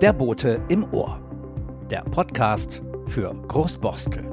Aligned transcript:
Der 0.00 0.12
Bote 0.12 0.60
im 0.68 0.84
Ohr. 0.92 1.20
Der 1.90 2.02
Podcast 2.02 2.82
für 3.06 3.34
Großborstel. 3.48 4.24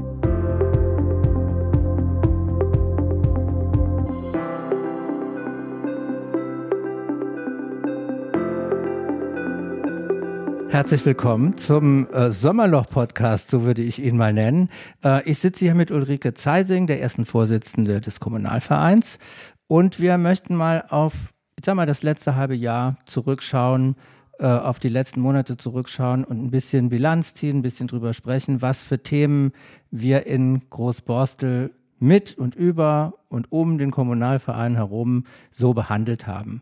Herzlich 10.74 11.06
willkommen 11.06 11.56
zum 11.56 12.08
äh, 12.12 12.32
Sommerloch-Podcast, 12.32 13.48
so 13.50 13.64
würde 13.64 13.84
ich 13.84 14.02
ihn 14.02 14.18
mal 14.18 14.34
nennen. 14.34 14.70
Äh, 15.04 15.22
ich 15.30 15.38
sitze 15.38 15.66
hier 15.66 15.76
mit 15.76 15.92
Ulrike 15.92 16.34
Zeising, 16.34 16.88
der 16.88 17.00
ersten 17.00 17.26
Vorsitzende 17.26 18.00
des 18.00 18.20
Kommunalvereins. 18.20 19.20
Und 19.68 20.00
wir 20.00 20.18
möchten 20.18 20.56
mal 20.56 20.84
auf, 20.90 21.33
ich 21.64 21.66
sag 21.66 21.76
mal, 21.76 21.86
das 21.86 22.04
letzte 22.04 22.36
halbe 22.36 22.56
Jahr 22.56 22.98
zurückschauen, 23.06 23.96
äh, 24.38 24.46
auf 24.48 24.80
die 24.80 24.90
letzten 24.90 25.22
Monate 25.22 25.56
zurückschauen 25.56 26.26
und 26.26 26.44
ein 26.44 26.52
bisschen 26.52 26.90
Bilanz 26.90 27.36
ziehen, 27.36 27.60
ein 27.60 27.62
bisschen 27.62 27.88
drüber 27.88 28.14
sprechen, 28.14 28.62
was 28.62 28.84
für 28.84 29.02
Themen 29.02 29.54
wir 29.90 30.28
in 30.28 30.70
Großborstel 30.70 31.72
mit 32.00 32.38
und 32.38 32.54
über 32.54 33.14
und 33.30 33.50
um 33.54 33.78
den 33.78 33.92
Kommunalverein 33.92 34.76
herum 34.76 35.24
so 35.52 35.74
behandelt 35.74 36.28
haben. 36.28 36.62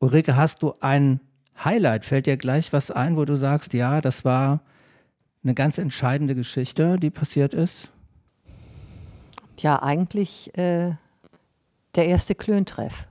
Ulrike, 0.00 0.34
hast 0.34 0.64
du 0.64 0.74
ein 0.80 1.20
Highlight? 1.64 2.04
Fällt 2.04 2.26
dir 2.26 2.36
gleich 2.36 2.72
was 2.72 2.90
ein, 2.90 3.16
wo 3.16 3.24
du 3.24 3.36
sagst, 3.36 3.72
ja, 3.72 4.00
das 4.00 4.24
war 4.24 4.62
eine 5.44 5.54
ganz 5.54 5.78
entscheidende 5.78 6.34
Geschichte, 6.34 6.96
die 6.96 7.10
passiert 7.10 7.54
ist? 7.54 7.88
Ja, 9.58 9.80
eigentlich 9.80 10.58
äh, 10.58 10.96
der 11.94 12.06
erste 12.08 12.34
Klöntreff. 12.34 13.06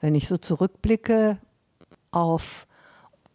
Wenn 0.00 0.14
ich 0.14 0.28
so 0.28 0.38
zurückblicke 0.38 1.38
auf 2.10 2.66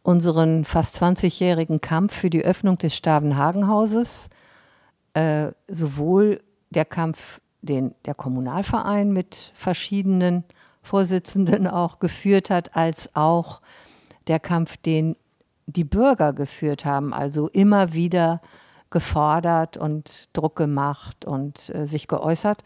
unseren 0.02 0.66
fast 0.66 1.02
20-jährigen 1.02 1.82
Kampf 1.82 2.13
für 2.13 2.30
die 2.30 2.44
Öffnung 2.44 2.77
des 2.77 2.96
Stavenhagenhauses, 2.96 4.30
äh, 5.13 5.52
sowohl 5.68 6.41
der 6.70 6.85
Kampf, 6.85 7.40
den 7.62 7.96
der 8.05 8.13
Kommunalverein 8.13 9.12
mit 9.12 9.52
verschiedenen 9.55 10.44
Vorsitzenden 10.84 11.68
auch 11.68 11.99
geführt 11.99 12.49
hat, 12.49 12.76
als 12.76 13.16
auch 13.16 13.62
der 14.27 14.40
Kampf, 14.40 14.77
den 14.77 15.16
die 15.68 15.84
Bürger 15.84 16.34
geführt 16.34 16.85
haben, 16.85 17.13
also 17.13 17.48
immer 17.50 17.94
wieder 17.94 18.41
gefordert 18.91 19.77
und 19.77 20.29
Druck 20.34 20.55
gemacht 20.55 21.26
und 21.26 21.70
äh, 21.74 21.85
sich 21.85 22.07
geäußert. 22.07 22.63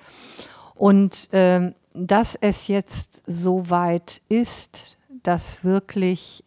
Und 0.76 1.30
ähm, 1.32 1.74
dass 2.08 2.36
es 2.36 2.68
jetzt 2.68 3.24
so 3.28 3.70
weit 3.70 4.22
ist, 4.30 4.98
dass 5.24 5.64
wirklich 5.64 6.44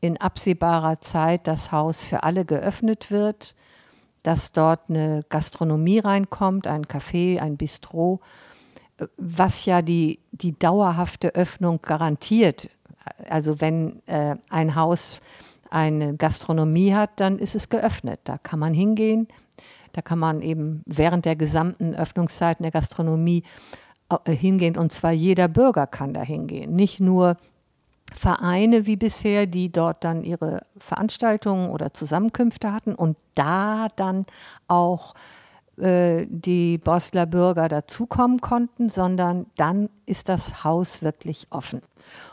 in 0.00 0.16
absehbarer 0.16 1.00
Zeit 1.00 1.46
das 1.46 1.72
Haus 1.72 2.02
für 2.04 2.22
alle 2.22 2.44
geöffnet 2.44 3.10
wird, 3.10 3.54
dass 4.22 4.52
dort 4.52 4.88
eine 4.88 5.22
Gastronomie 5.28 5.98
reinkommt, 5.98 6.66
ein 6.66 6.84
Café, 6.84 7.40
ein 7.40 7.56
Bistro, 7.56 8.20
was 9.16 9.64
ja 9.64 9.82
die, 9.82 10.20
die 10.32 10.58
dauerhafte 10.58 11.34
Öffnung 11.34 11.80
garantiert. 11.82 12.68
Also 13.28 13.60
wenn 13.60 14.02
äh, 14.06 14.36
ein 14.50 14.74
Haus 14.74 15.20
eine 15.70 16.16
Gastronomie 16.16 16.94
hat, 16.94 17.10
dann 17.16 17.38
ist 17.38 17.54
es 17.54 17.68
geöffnet. 17.68 18.20
Da 18.24 18.38
kann 18.38 18.58
man 18.58 18.74
hingehen, 18.74 19.28
da 19.92 20.02
kann 20.02 20.18
man 20.18 20.42
eben 20.42 20.82
während 20.86 21.24
der 21.24 21.36
gesamten 21.36 21.94
Öffnungszeiten 21.94 22.62
der 22.62 22.72
Gastronomie 22.72 23.44
hingehen 24.26 24.76
und 24.76 24.92
zwar 24.92 25.12
jeder 25.12 25.48
Bürger 25.48 25.86
kann 25.86 26.14
da 26.14 26.22
hingehen, 26.22 26.74
nicht 26.74 27.00
nur 27.00 27.36
Vereine 28.14 28.86
wie 28.86 28.96
bisher, 28.96 29.46
die 29.46 29.70
dort 29.70 30.02
dann 30.02 30.24
ihre 30.24 30.62
Veranstaltungen 30.78 31.70
oder 31.70 31.92
Zusammenkünfte 31.92 32.72
hatten 32.72 32.94
und 32.94 33.18
da 33.34 33.88
dann 33.96 34.24
auch 34.66 35.14
äh, 35.76 36.26
die 36.28 36.78
Bosler 36.78 37.26
Bürger 37.26 37.68
dazukommen 37.68 38.40
konnten, 38.40 38.88
sondern 38.88 39.46
dann 39.56 39.90
ist 40.06 40.28
das 40.28 40.64
Haus 40.64 41.02
wirklich 41.02 41.46
offen. 41.50 41.82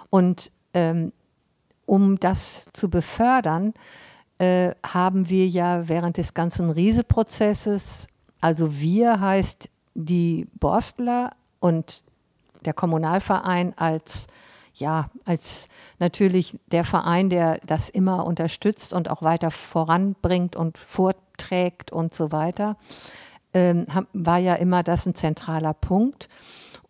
Und 0.09 0.51
ähm, 0.73 1.11
um 1.85 2.19
das 2.19 2.67
zu 2.73 2.89
befördern, 2.89 3.73
äh, 4.37 4.71
haben 4.85 5.29
wir 5.29 5.47
ja 5.47 5.87
während 5.87 6.17
des 6.17 6.33
ganzen 6.33 6.69
Rieseprozesses, 6.69 8.07
also 8.41 8.79
wir 8.79 9.19
heißt 9.19 9.69
die 9.93 10.47
Borstler 10.59 11.31
und 11.65 12.03
der 12.63 12.73
Kommunalverein 12.73 13.75
als 13.75 14.27
ja, 14.75 15.09
als 15.23 15.67
natürlich 15.97 16.59
der 16.67 16.83
Verein, 16.83 17.31
der 17.31 17.59
das 17.65 17.89
immer 17.89 18.27
unterstützt 18.27 18.93
und 18.93 19.09
auch 19.09 19.23
weiter 19.23 19.49
voranbringt 19.49 20.55
und 20.55 20.77
vorträgt 20.77 21.91
und 21.91 22.13
so 22.13 22.31
weiter, 22.31 22.77
ähm, 23.53 23.87
war 24.13 24.37
ja 24.37 24.53
immer 24.55 24.83
das 24.83 25.07
ein 25.07 25.15
zentraler 25.15 25.73
Punkt. 25.73 26.29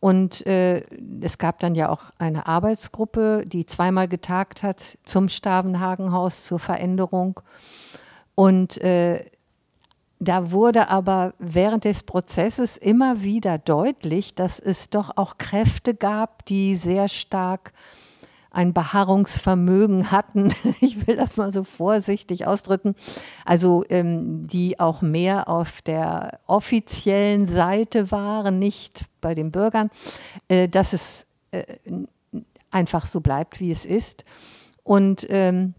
Und 0.02 0.46
äh, 0.46 0.84
es 1.22 1.38
gab 1.38 1.60
dann 1.60 1.76
ja 1.76 1.90
auch 1.90 2.06
eine 2.18 2.48
Arbeitsgruppe, 2.48 3.44
die 3.46 3.66
zweimal 3.66 4.10
getagt 4.10 4.62
hat 4.62 4.98
zum 5.06 5.30
Stavenhagenhaus 5.30 6.44
zur 6.44 6.60
Veränderung. 6.60 7.40
Und 8.34 8.82
äh, 8.82 9.24
da 10.20 10.52
wurde 10.52 10.88
aber 10.90 11.34
während 11.40 11.84
des 11.84 12.04
Prozesses 12.04 12.78
immer 12.78 13.22
wieder 13.22 13.58
deutlich, 13.58 14.34
dass 14.34 14.60
es 14.60 14.90
doch 14.90 15.12
auch 15.18 15.38
Kräfte 15.38 15.94
gab, 15.94 16.46
die 16.46 16.76
sehr 16.78 17.10
stark 17.10 17.74
ein 18.56 18.74
Beharrungsvermögen 18.74 20.12
hatten, 20.12 20.54
ich 20.82 21.06
will 21.06 21.18
das 21.18 21.36
mal 21.36 21.52
so 21.52 21.66
vorsichtig 21.66 22.48
ausdrücken, 22.48 22.96
also 23.44 23.84
ähm, 23.90 24.48
die 24.48 24.80
auch 24.80 25.02
mehr 25.02 25.50
auf 25.50 25.82
der 25.82 26.40
offiziellen 26.48 27.50
Seite 27.50 28.12
waren, 28.12 28.58
nicht 28.58 29.06
bei 29.20 29.36
den 29.36 29.52
Bürgern, 29.52 29.90
äh, 30.48 30.70
dass 30.70 30.94
es 30.94 31.26
äh, 31.52 31.64
einfach 32.72 33.08
so 33.08 33.20
bleibt, 33.20 33.60
wie 33.60 33.72
es 33.72 33.86
ist. 33.86 34.24
Und 34.84 35.28
ähm, 35.30 35.74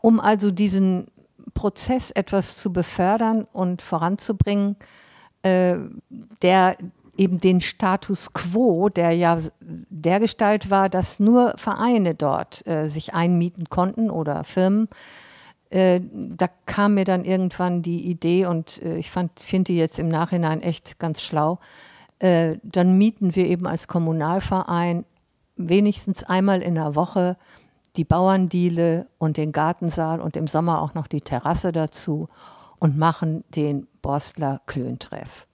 um 0.00 0.18
also 0.18 0.50
diesen 0.50 1.06
Prozess 1.54 2.10
etwas 2.10 2.56
zu 2.56 2.72
befördern 2.72 3.46
und 3.52 3.82
voranzubringen, 3.82 4.76
äh, 5.42 5.76
der 6.42 6.76
eben 7.16 7.38
den 7.38 7.60
Status 7.60 8.32
quo, 8.32 8.88
der 8.88 9.12
ja 9.12 9.38
der 9.60 10.20
Gestalt 10.20 10.70
war, 10.70 10.88
dass 10.88 11.20
nur 11.20 11.54
Vereine 11.56 12.14
dort 12.14 12.66
äh, 12.66 12.88
sich 12.88 13.14
einmieten 13.14 13.66
konnten 13.68 14.10
oder 14.10 14.44
Firmen. 14.44 14.88
Äh, 15.70 16.00
da 16.12 16.48
kam 16.66 16.94
mir 16.94 17.04
dann 17.04 17.24
irgendwann 17.24 17.82
die 17.82 18.06
Idee 18.06 18.46
und 18.46 18.82
äh, 18.82 18.96
ich 18.96 19.10
finde 19.10 19.64
die 19.64 19.76
jetzt 19.76 19.98
im 19.98 20.08
Nachhinein 20.08 20.62
echt 20.62 20.98
ganz 20.98 21.22
schlau. 21.22 21.58
Äh, 22.18 22.58
dann 22.62 22.98
mieten 22.98 23.36
wir 23.36 23.46
eben 23.46 23.66
als 23.66 23.88
Kommunalverein 23.88 25.04
wenigstens 25.56 26.24
einmal 26.24 26.62
in 26.62 26.74
der 26.74 26.94
Woche 26.94 27.36
die 27.96 28.04
Bauerndiele 28.04 29.06
und 29.18 29.36
den 29.36 29.52
Gartensaal 29.52 30.20
und 30.20 30.36
im 30.36 30.46
Sommer 30.46 30.80
auch 30.80 30.94
noch 30.94 31.06
die 31.06 31.20
Terrasse 31.20 31.72
dazu 31.72 32.28
und 32.78 32.96
machen 32.96 33.44
den 33.54 33.86
Borstler 34.00 34.60
Klöntreff. 34.66 35.46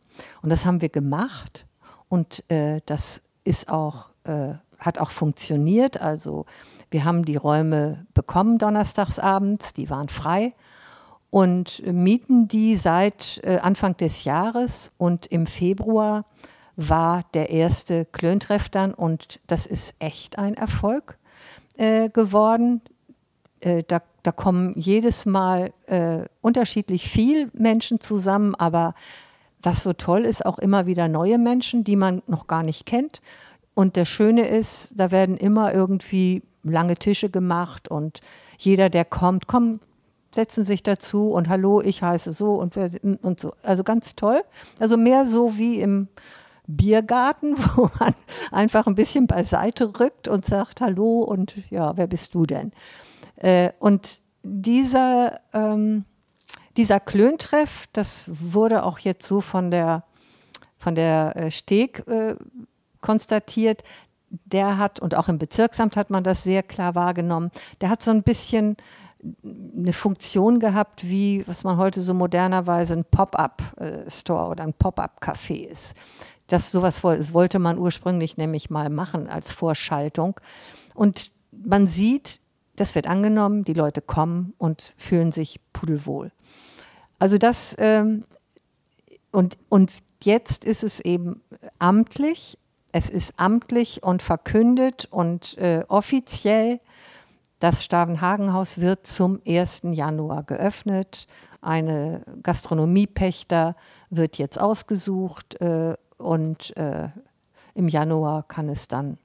Und 0.43 0.50
das 0.50 0.65
haben 0.65 0.81
wir 0.81 0.88
gemacht 0.88 1.66
und 2.09 2.48
äh, 2.50 2.81
das 2.87 3.22
ist 3.44 3.69
auch, 3.69 4.10
äh, 4.25 4.54
hat 4.78 4.98
auch 4.98 5.10
funktioniert. 5.10 6.00
Also 6.00 6.47
wir 6.91 7.04
haben 7.04 7.25
die 7.25 7.37
Räume 7.37 8.06
bekommen 8.15 8.59
donnerstagsabends, 8.59 9.75
die 9.75 9.91
waren 9.91 10.09
frei 10.09 10.54
und 11.31 11.82
mieten 11.87 12.48
die 12.48 12.77
seit 12.77 13.41
äh, 13.44 13.59
Anfang 13.59 13.97
des 13.97 14.25
Jahres 14.25 14.91
und 14.97 15.27
im 15.27 15.47
Februar 15.47 16.25
war 16.77 17.25
der 17.34 17.50
erste 17.50 18.04
Klöntreff 18.04 18.69
dann 18.69 18.94
und 18.94 19.41
das 19.48 19.66
ist 19.66 19.94
echt 19.98 20.38
ein 20.38 20.54
Erfolg 20.54 21.18
äh, 21.78 22.11
geworden. 22.11 22.83
Äh, 23.60 23.83
da, 23.89 24.03
da, 24.22 24.33
kommen 24.33 24.75
jedes 24.77 25.25
Mal 25.25 25.72
äh, 25.86 26.25
unterschiedlich 26.42 27.09
viel 27.09 27.51
Menschen 27.54 28.01
zusammen, 28.01 28.54
aber 28.54 28.95
was 29.63 29.83
so 29.83 29.92
toll 29.92 30.25
ist, 30.25 30.45
auch 30.45 30.59
immer 30.59 30.86
wieder 30.86 31.09
neue 31.09 31.39
Menschen, 31.39 31.83
die 31.83 31.97
man 31.97 32.22
noch 32.27 32.47
gar 32.47 32.63
nicht 32.63 32.84
kennt. 32.84 33.21
Und 33.75 33.97
das 33.97 34.09
Schöne 34.09 34.47
ist, 34.47 34.92
da 34.95 35.10
werden 35.10 35.36
immer 35.36 35.72
irgendwie 35.72 36.42
lange 36.63 36.97
Tische 36.97 37.30
gemacht 37.30 37.89
und 37.89 38.21
jeder, 38.59 38.91
der 38.91 39.04
kommt, 39.04 39.47
komm, 39.47 39.80
setzen 40.34 40.65
sich 40.65 40.83
dazu 40.83 41.30
und 41.30 41.48
hallo, 41.48 41.80
ich 41.80 42.03
heiße 42.03 42.33
so 42.33 42.54
und, 42.54 42.77
und 42.77 43.41
so. 43.41 43.53
Also 43.63 43.83
ganz 43.83 44.15
toll. 44.15 44.42
Also 44.78 44.97
mehr 44.97 45.25
so 45.25 45.57
wie 45.57 45.80
im 45.80 46.09
Biergarten, 46.68 47.56
wo 47.76 47.91
man 47.98 48.15
einfach 48.53 48.86
ein 48.86 48.94
bisschen 48.94 49.26
beiseite 49.26 49.98
rückt 49.98 50.28
und 50.28 50.47
sagt 50.47 50.80
Hallo 50.80 51.22
und 51.22 51.56
ja, 51.70 51.97
wer 51.97 52.06
bist 52.06 52.34
du 52.34 52.47
denn? 52.47 52.72
Äh, 53.36 53.70
und 53.80 54.20
dieser 54.44 55.41
ähm, 55.53 56.04
dieser 56.78 57.00
Klöntreff, 57.00 57.88
das 57.92 58.24
wurde 58.28 58.84
auch 58.84 59.00
jetzt 59.00 59.26
so 59.26 59.41
von 59.41 59.72
der, 59.72 60.04
von 60.78 60.94
der 60.94 61.36
äh, 61.36 61.50
Steg 61.50 62.06
äh, 62.06 62.36
konstatiert, 63.00 63.82
der 64.30 64.78
hat, 64.78 65.00
und 65.00 65.16
auch 65.16 65.28
im 65.28 65.38
Bezirksamt 65.38 65.97
hat 65.97 66.10
man 66.10 66.22
das 66.22 66.44
sehr 66.44 66.62
klar 66.62 66.94
wahrgenommen, 66.94 67.50
der 67.80 67.91
hat 67.91 68.03
so 68.03 68.12
ein 68.12 68.22
bisschen 68.22 68.76
eine 69.44 69.92
Funktion 69.92 70.60
gehabt, 70.60 71.03
wie 71.03 71.42
was 71.48 71.65
man 71.65 71.78
heute 71.78 72.03
so 72.03 72.15
modernerweise 72.15 72.92
ein 72.92 73.04
Pop-up-Store 73.04 74.48
oder 74.48 74.62
ein 74.62 74.74
Pop-up-Café 74.74 75.66
ist. 75.66 75.97
Das 76.48 76.71
sowas 76.71 77.04
wollte 77.04 77.59
man 77.59 77.78
ursprünglich 77.78 78.36
nämlich 78.36 78.71
mal 78.71 78.91
machen 78.91 79.28
als 79.28 79.53
Vorschaltung. 79.53 80.41
Und 80.95 81.30
man 81.53 81.86
sieht, 81.86 82.41
das 82.77 82.95
wird 82.95 83.06
angenommen, 83.06 83.65
die 83.65 83.74
Leute 83.74 84.00
kommen 84.00 84.54
und 84.59 84.92
fühlen 84.97 85.33
sich 85.33 85.60
pudelwohl. 85.72 86.33
Also 87.18 87.39
das 87.39 87.74
ähm, 87.78 88.24
und, 89.30 89.59
und 89.68 89.92
jetzt 90.22 90.65
ist 90.65 90.83
es 90.83 91.00
eben 91.00 91.42
amtlich, 91.78 92.59
es 92.92 93.10
ist 93.10 93.34
amtlich 93.36 94.03
und 94.03 94.22
verkündet 94.22 95.06
und 95.10 95.59
äh, 95.59 95.84
offiziell 95.89 96.80
das 97.59 97.84
Stavenhagenhaus 97.84 98.78
wird 98.78 99.06
zum 99.06 99.41
1. 99.47 99.83
Januar 99.91 100.44
geöffnet. 100.44 101.27
Eine 101.60 102.22
Gastronomiepächter 102.42 103.77
wird 104.10 104.39
jetzt 104.39 104.60
ausgesucht 104.60 105.60
äh, 105.60 105.94
und 106.18 106.76
äh, 106.76 107.09
im 107.74 107.88
Januar 107.88 108.42
kann 108.42 108.68
es 108.68 108.88
dann 108.88 109.18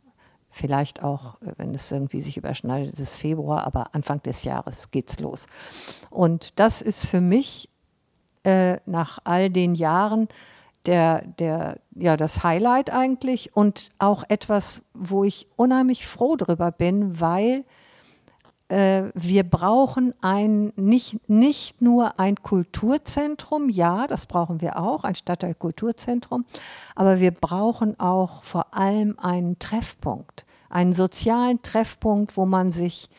vielleicht 0.52 1.04
auch, 1.04 1.42
äh, 1.42 1.54
wenn 1.58 1.74
es 1.76 1.92
irgendwie 1.92 2.22
sich 2.22 2.38
überschneidet, 2.38 2.94
ist 2.94 3.00
es 3.00 3.16
Februar, 3.16 3.66
aber 3.66 3.94
Anfang 3.94 4.22
des 4.24 4.44
Jahres 4.44 4.92
geht's 4.92 5.20
los. 5.20 5.48
Und 6.10 6.60
das 6.60 6.82
ist 6.82 7.06
für 7.06 7.22
mich 7.22 7.70
äh, 8.44 8.78
nach 8.86 9.20
all 9.24 9.50
den 9.50 9.76
Jahren 9.76 10.28
der, 10.86 11.22
der, 11.40 11.80
ja, 11.96 12.18
das 12.18 12.44
Highlight 12.44 12.92
eigentlich 12.92 13.56
und 13.56 13.90
auch 14.00 14.24
etwas, 14.28 14.82
wo 14.94 15.24
ich 15.24 15.48
unheimlich 15.56 16.06
froh 16.06 16.36
drüber 16.36 16.72
bin, 16.72 17.20
weil 17.20 17.64
wir 19.14 19.44
brauchen 19.44 20.14
ein, 20.22 20.74
nicht, 20.76 21.30
nicht 21.30 21.82
nur 21.82 22.20
ein 22.20 22.36
Kulturzentrum, 22.38 23.70
ja, 23.70 24.08
das 24.08 24.26
brauchen 24.26 24.62
wir 24.62 24.80
auch, 24.80 25.04
ein 25.04 25.16
Stadtteilkulturzentrum, 25.16 26.46
aber 26.96 27.20
wir 27.20 27.32
brauchen 27.32 28.00
auch 28.00 28.44
vor 28.44 28.74
allem 28.74 29.20
einen 29.20 29.60
Treffpunkt, 29.60 30.46
einen 30.70 30.94
sozialen 30.94 31.62
Treffpunkt, 31.62 32.36
wo 32.36 32.46
man 32.46 32.72
sich 32.72 33.10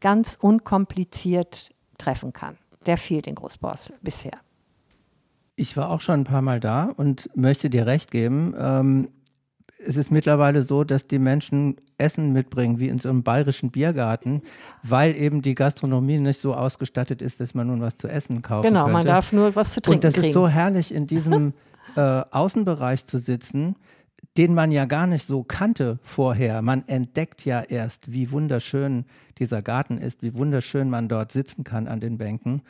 ganz 0.00 0.36
unkompliziert 0.40 1.70
treffen 1.98 2.32
kann. 2.32 2.58
Der 2.86 2.98
fehlt 2.98 3.26
in 3.26 3.36
Großborstel 3.36 3.96
bisher. 4.02 4.38
Ich 5.56 5.76
war 5.76 5.90
auch 5.90 6.00
schon 6.00 6.20
ein 6.20 6.24
paar 6.24 6.42
Mal 6.42 6.58
da 6.58 6.90
und 6.96 7.30
möchte 7.36 7.70
dir 7.70 7.86
recht 7.86 8.10
geben. 8.10 8.54
Ähm, 8.58 9.08
es 9.78 9.96
ist 9.96 10.10
mittlerweile 10.10 10.62
so, 10.62 10.84
dass 10.84 11.06
die 11.06 11.18
Menschen 11.18 11.76
Essen 11.98 12.32
mitbringen, 12.32 12.78
wie 12.78 12.88
in 12.88 12.98
so 12.98 13.08
einem 13.08 13.22
bayerischen 13.22 13.70
Biergarten, 13.70 14.42
weil 14.82 15.14
eben 15.16 15.42
die 15.42 15.54
Gastronomie 15.54 16.18
nicht 16.18 16.40
so 16.40 16.54
ausgestattet 16.54 17.22
ist, 17.22 17.40
dass 17.40 17.54
man 17.54 17.66
nun 17.68 17.80
was 17.80 17.96
zu 17.96 18.08
essen 18.08 18.42
kaufen 18.42 18.68
Genau, 18.68 18.84
könnte. 18.84 18.92
man 18.92 19.06
darf 19.06 19.32
nur 19.32 19.54
was 19.56 19.74
zu 19.74 19.80
trinken 19.80 19.96
Und 19.98 20.04
das 20.04 20.14
kriegen. 20.14 20.26
ist 20.28 20.32
so 20.34 20.48
herrlich, 20.48 20.94
in 20.94 21.06
diesem 21.06 21.54
äh, 21.96 22.00
Außenbereich 22.30 23.06
zu 23.06 23.18
sitzen, 23.18 23.76
den 24.36 24.54
man 24.54 24.72
ja 24.72 24.84
gar 24.84 25.06
nicht 25.06 25.26
so 25.26 25.44
kannte 25.44 25.98
vorher. 26.02 26.60
Man 26.62 26.88
entdeckt 26.88 27.44
ja 27.44 27.60
erst, 27.60 28.12
wie 28.12 28.30
wunderschön 28.32 29.04
dieser 29.38 29.62
Garten 29.62 29.98
ist, 29.98 30.22
wie 30.22 30.34
wunderschön 30.34 30.90
man 30.90 31.08
dort 31.08 31.30
sitzen 31.30 31.62
kann 31.62 31.86
an 31.86 32.00
den 32.00 32.18
Bänken. 32.18 32.62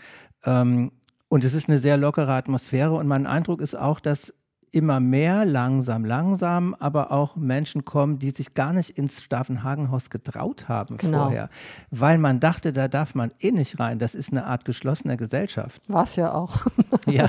Ähm, 0.45 0.91
und 1.29 1.45
es 1.45 1.55
ist 1.55 1.69
eine 1.69 1.79
sehr 1.79 1.97
lockere 1.97 2.33
Atmosphäre 2.33 2.93
und 2.93 3.07
mein 3.07 3.27
Eindruck 3.27 3.61
ist 3.61 3.77
auch, 3.77 4.01
dass 4.01 4.35
immer 4.75 5.01
mehr, 5.01 5.45
langsam, 5.47 6.05
langsam, 6.05 6.75
aber 6.79 7.13
auch 7.13 7.37
Menschen 7.37 7.85
kommen, 7.85 8.19
die 8.19 8.31
sich 8.31 8.55
gar 8.55 8.73
nicht 8.73 8.91
ins 8.91 9.23
Stavenhagenhaus 9.23 10.11
getraut 10.11 10.69
haben 10.69 10.97
Genau. 10.99 11.25
vorher, 11.25 11.49
weil 11.91 12.19
man 12.19 12.41
dachte, 12.41 12.73
da 12.73 12.89
darf 12.89 13.15
man 13.15 13.31
eh 13.41 13.53
nicht 13.53 13.79
rein. 13.81 13.99
Das 13.99 14.15
ist 14.15 14.33
eine 14.33 14.45
Art 14.47 14.65
geschlossener 14.65 15.17
Gesellschaft. 15.17 15.81
War 15.89 16.05
es 16.05 16.17
ja 16.17 16.33
auch. 16.35 16.67
Ja, 17.07 17.29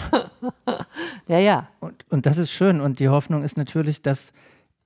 ja, 1.28 1.40
ja. 1.40 1.68
und, 1.80 2.06
und 2.10 2.26
das 2.26 2.38
ist 2.38 2.52
schön. 2.52 2.80
Und 2.82 3.00
die 3.00 3.10
Hoffnung 3.10 3.44
ist 3.44 3.58
natürlich, 3.58 4.02
dass 4.02 4.32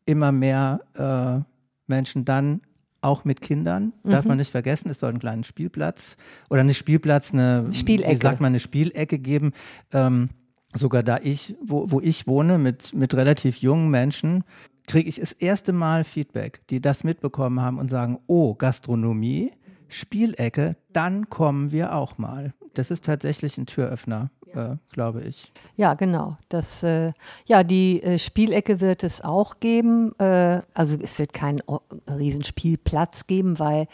immer 0.06 0.31
mehr 0.31 0.81
äh, 0.95 1.44
Menschen 1.88 2.25
dann 2.25 2.61
auch 3.01 3.23
mit 3.23 3.39
Kindern, 3.41 3.94
darf 4.03 4.25
Mhm. 4.25 4.29
man 4.29 4.38
nicht 4.39 4.51
vergessen, 4.51 4.89
es 4.89 5.00
soll 5.00 5.11
einen 5.11 5.19
kleinen 5.19 5.44
Spielplatz 5.45 6.17
oder 6.50 6.63
nicht 6.63 6.77
Spielplatz, 6.77 7.33
eine 7.33 7.69
Spielecke. 7.73 8.11
wie 8.11 8.15
sagt 8.17 8.41
man, 8.41 8.47
eine 8.47 8.59
Spielecke 8.59 9.19
geben. 9.19 9.53
Ähm, 9.94 10.29
sogar 10.75 11.04
da 11.04 11.18
ich, 11.21 11.56
wo, 11.66 11.92
wo 11.92 12.00
ich 12.01 12.27
wohne, 12.27 12.57
mit, 12.57 12.94
mit 12.94 13.13
relativ 13.16 13.57
jungen 13.57 13.89
Menschen, 13.89 14.44
kriege 14.88 15.07
ich 15.10 15.19
das 15.19 15.31
erste 15.31 15.71
Mal 15.71 16.04
Feedback, 16.04 16.62
die 16.69 16.81
das 16.81 17.04
mitbekommen 17.04 17.60
haben 17.62 17.77
und 17.80 17.89
sagen, 17.92 18.19
oh, 18.27 18.56
Gastronomie, 18.56 19.51
Spielecke, 19.88 20.75
dann 20.94 21.30
kommen 21.30 21.71
wir 21.71 21.94
auch 21.95 22.18
mal. 22.18 22.54
Das 22.74 22.92
ist 22.92 23.06
tatsächlich 23.06 23.57
ein 23.57 23.66
Türöffner, 23.66 24.30
äh, 24.54 24.75
glaube 24.92 25.21
ich. 25.24 25.51
Ja, 25.77 25.95
genau. 25.95 26.38
Das, 26.48 26.83
äh, 26.83 27.13
ja, 27.45 27.63
die 27.63 28.01
äh, 28.04 28.19
Spielecke 28.19 28.80
wird 28.80 29.04
es 29.04 29.21
auch 29.21 29.60
geben. 29.60 30.13
Äh, 30.19 30.62
also 30.75 30.95
es 31.01 31.18
wird 31.18 31.33
keinen 31.33 31.62
o- 31.68 31.81
Riesenspielplatz 32.07 33.27
geben, 33.27 33.57
weil 33.60 33.88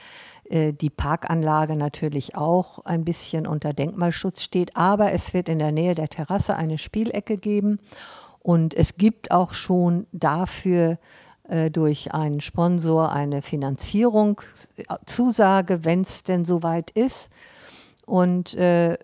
die 0.51 0.89
Parkanlage 0.91 1.75
natürlich 1.75 2.35
auch 2.35 2.85
ein 2.85 3.03
bisschen 3.03 3.47
unter 3.47 3.73
Denkmalschutz 3.73 4.43
steht. 4.43 4.77
Aber 4.77 5.11
es 5.11 5.33
wird 5.33 5.49
in 5.49 5.57
der 5.57 5.71
Nähe 5.71 5.95
der 5.95 6.07
Terrasse 6.07 6.55
eine 6.55 6.77
Spielecke 6.77 7.37
geben. 7.37 7.79
Und 8.39 8.75
es 8.75 8.95
gibt 8.95 9.31
auch 9.31 9.53
schon 9.53 10.05
dafür 10.11 10.99
äh, 11.47 11.69
durch 11.69 12.13
einen 12.13 12.41
Sponsor 12.41 13.11
eine 13.11 13.41
Finanzierung, 13.41 14.41
äh, 14.77 14.83
Zusage, 15.05 15.83
wenn 15.83 16.01
es 16.01 16.23
denn 16.23 16.45
soweit 16.45 16.91
ist. 16.91 17.29
Und 18.05 18.53
äh, 18.55 18.97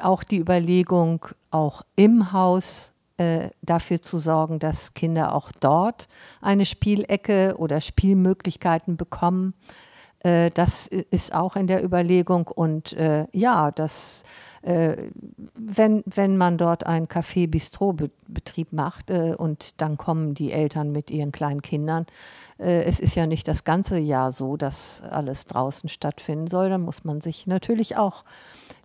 auch 0.00 0.24
die 0.24 0.38
Überlegung, 0.38 1.26
auch 1.50 1.82
im 1.96 2.32
Haus 2.32 2.92
äh, 3.18 3.50
dafür 3.62 4.02
zu 4.02 4.18
sorgen, 4.18 4.58
dass 4.58 4.94
Kinder 4.94 5.34
auch 5.34 5.52
dort 5.60 6.08
eine 6.40 6.66
Spielecke 6.66 7.54
oder 7.56 7.80
Spielmöglichkeiten 7.80 8.96
bekommen. 8.96 9.54
Äh, 10.24 10.50
das 10.50 10.88
ist 10.88 11.32
auch 11.32 11.54
in 11.54 11.68
der 11.68 11.84
Überlegung. 11.84 12.48
Und 12.48 12.94
äh, 12.94 13.26
ja, 13.32 13.70
das, 13.70 14.24
äh, 14.62 14.96
wenn, 15.54 16.02
wenn 16.06 16.36
man 16.36 16.58
dort 16.58 16.86
einen 16.86 17.06
Café-Bistro-Betrieb 17.06 18.72
macht 18.72 19.10
äh, 19.10 19.34
und 19.36 19.80
dann 19.80 19.96
kommen 19.96 20.34
die 20.34 20.50
Eltern 20.50 20.90
mit 20.90 21.10
ihren 21.10 21.30
kleinen 21.30 21.62
Kindern, 21.62 22.06
äh, 22.58 22.84
es 22.84 22.98
ist 23.00 23.14
ja 23.14 23.26
nicht 23.26 23.46
das 23.46 23.64
ganze 23.64 23.98
Jahr 23.98 24.32
so, 24.32 24.56
dass 24.56 25.02
alles 25.02 25.46
draußen 25.46 25.88
stattfinden 25.88 26.48
soll, 26.48 26.70
dann 26.70 26.82
muss 26.82 27.04
man 27.04 27.20
sich 27.20 27.46
natürlich 27.46 27.96
auch 27.96 28.24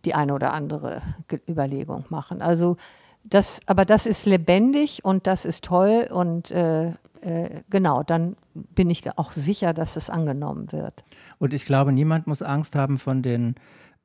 die 0.05 0.13
eine 0.13 0.33
oder 0.33 0.53
andere 0.53 1.01
Ge 1.27 1.39
Überlegung 1.47 2.05
machen. 2.09 2.41
Also 2.41 2.77
das, 3.23 3.59
aber 3.65 3.85
das 3.85 4.05
ist 4.05 4.25
lebendig 4.25 5.03
und 5.03 5.27
das 5.27 5.45
ist 5.45 5.65
toll 5.65 6.07
und 6.11 6.51
äh, 6.51 6.93
äh, 7.21 7.61
genau, 7.69 8.03
dann 8.03 8.35
bin 8.53 8.89
ich 8.89 9.17
auch 9.17 9.31
sicher, 9.31 9.73
dass 9.73 9.95
es 9.95 10.09
angenommen 10.09 10.71
wird. 10.71 11.03
Und 11.37 11.53
ich 11.53 11.65
glaube, 11.65 11.91
niemand 11.91 12.27
muss 12.27 12.41
Angst 12.41 12.75
haben 12.75 12.97
von 12.97 13.21
den 13.21 13.55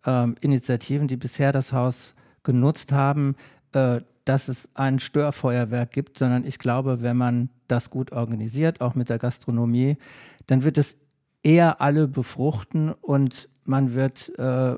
ähm, 0.06 0.36
Initiativen, 0.40 1.08
die 1.08 1.16
bisher 1.16 1.52
das 1.52 1.72
Haus 1.72 2.14
genutzt 2.42 2.92
haben, 2.92 3.36
äh, 3.72 4.00
dass 4.24 4.48
es 4.48 4.68
ein 4.74 4.98
Störfeuerwerk 4.98 5.92
gibt, 5.92 6.18
sondern 6.18 6.44
ich 6.44 6.58
glaube, 6.58 7.02
wenn 7.02 7.16
man 7.16 7.50
das 7.68 7.90
gut 7.90 8.12
organisiert, 8.12 8.80
auch 8.80 8.94
mit 8.94 9.10
der 9.10 9.18
Gastronomie, 9.18 9.96
dann 10.46 10.64
wird 10.64 10.78
es 10.78 10.96
eher 11.42 11.80
alle 11.80 12.08
befruchten 12.08 12.92
und 12.92 13.48
man 13.64 13.94
wird 13.94 14.32
äh, 14.38 14.76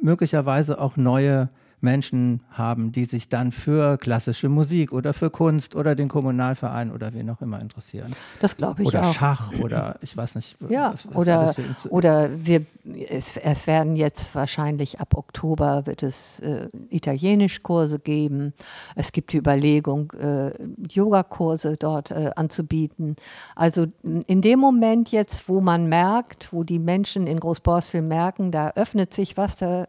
möglicherweise 0.00 0.80
auch 0.80 0.96
neue 0.96 1.48
Menschen 1.82 2.40
haben, 2.50 2.92
die 2.92 3.04
sich 3.04 3.28
dann 3.28 3.52
für 3.52 3.98
klassische 3.98 4.48
Musik 4.48 4.92
oder 4.92 5.12
für 5.12 5.30
Kunst 5.30 5.74
oder 5.74 5.94
den 5.94 6.08
Kommunalverein 6.08 6.90
oder 6.90 7.12
wen 7.14 7.28
auch 7.30 7.40
immer 7.40 7.60
interessieren. 7.60 8.14
Das 8.40 8.56
glaube 8.56 8.82
ich 8.82 8.88
oder 8.88 9.02
auch. 9.02 9.14
Schach 9.14 9.52
oder 9.60 9.96
ich 10.00 10.16
weiß 10.16 10.36
nicht. 10.36 10.56
Ja, 10.68 10.94
oder, 11.14 11.54
oder 11.88 12.30
wir, 12.34 12.64
es, 13.08 13.36
es 13.36 13.66
werden 13.66 13.96
jetzt 13.96 14.34
wahrscheinlich 14.34 15.00
ab 15.00 15.14
Oktober 15.16 15.86
wird 15.86 16.02
es 16.02 16.40
äh, 16.40 16.68
Italienischkurse 16.90 17.98
geben. 17.98 18.52
Es 18.94 19.12
gibt 19.12 19.32
die 19.32 19.38
Überlegung, 19.38 20.12
äh, 20.12 20.52
Yogakurse 20.88 21.76
dort 21.76 22.10
äh, 22.10 22.30
anzubieten. 22.36 23.16
Also 23.56 23.86
in 24.02 24.40
dem 24.42 24.58
Moment 24.58 25.10
jetzt, 25.10 25.48
wo 25.48 25.60
man 25.60 25.88
merkt, 25.88 26.52
wo 26.52 26.64
die 26.64 26.78
Menschen 26.78 27.26
in 27.26 27.40
Großborstel 27.40 28.02
merken, 28.02 28.52
da 28.52 28.70
öffnet 28.74 29.12
sich 29.12 29.36
was, 29.36 29.56
da 29.56 29.86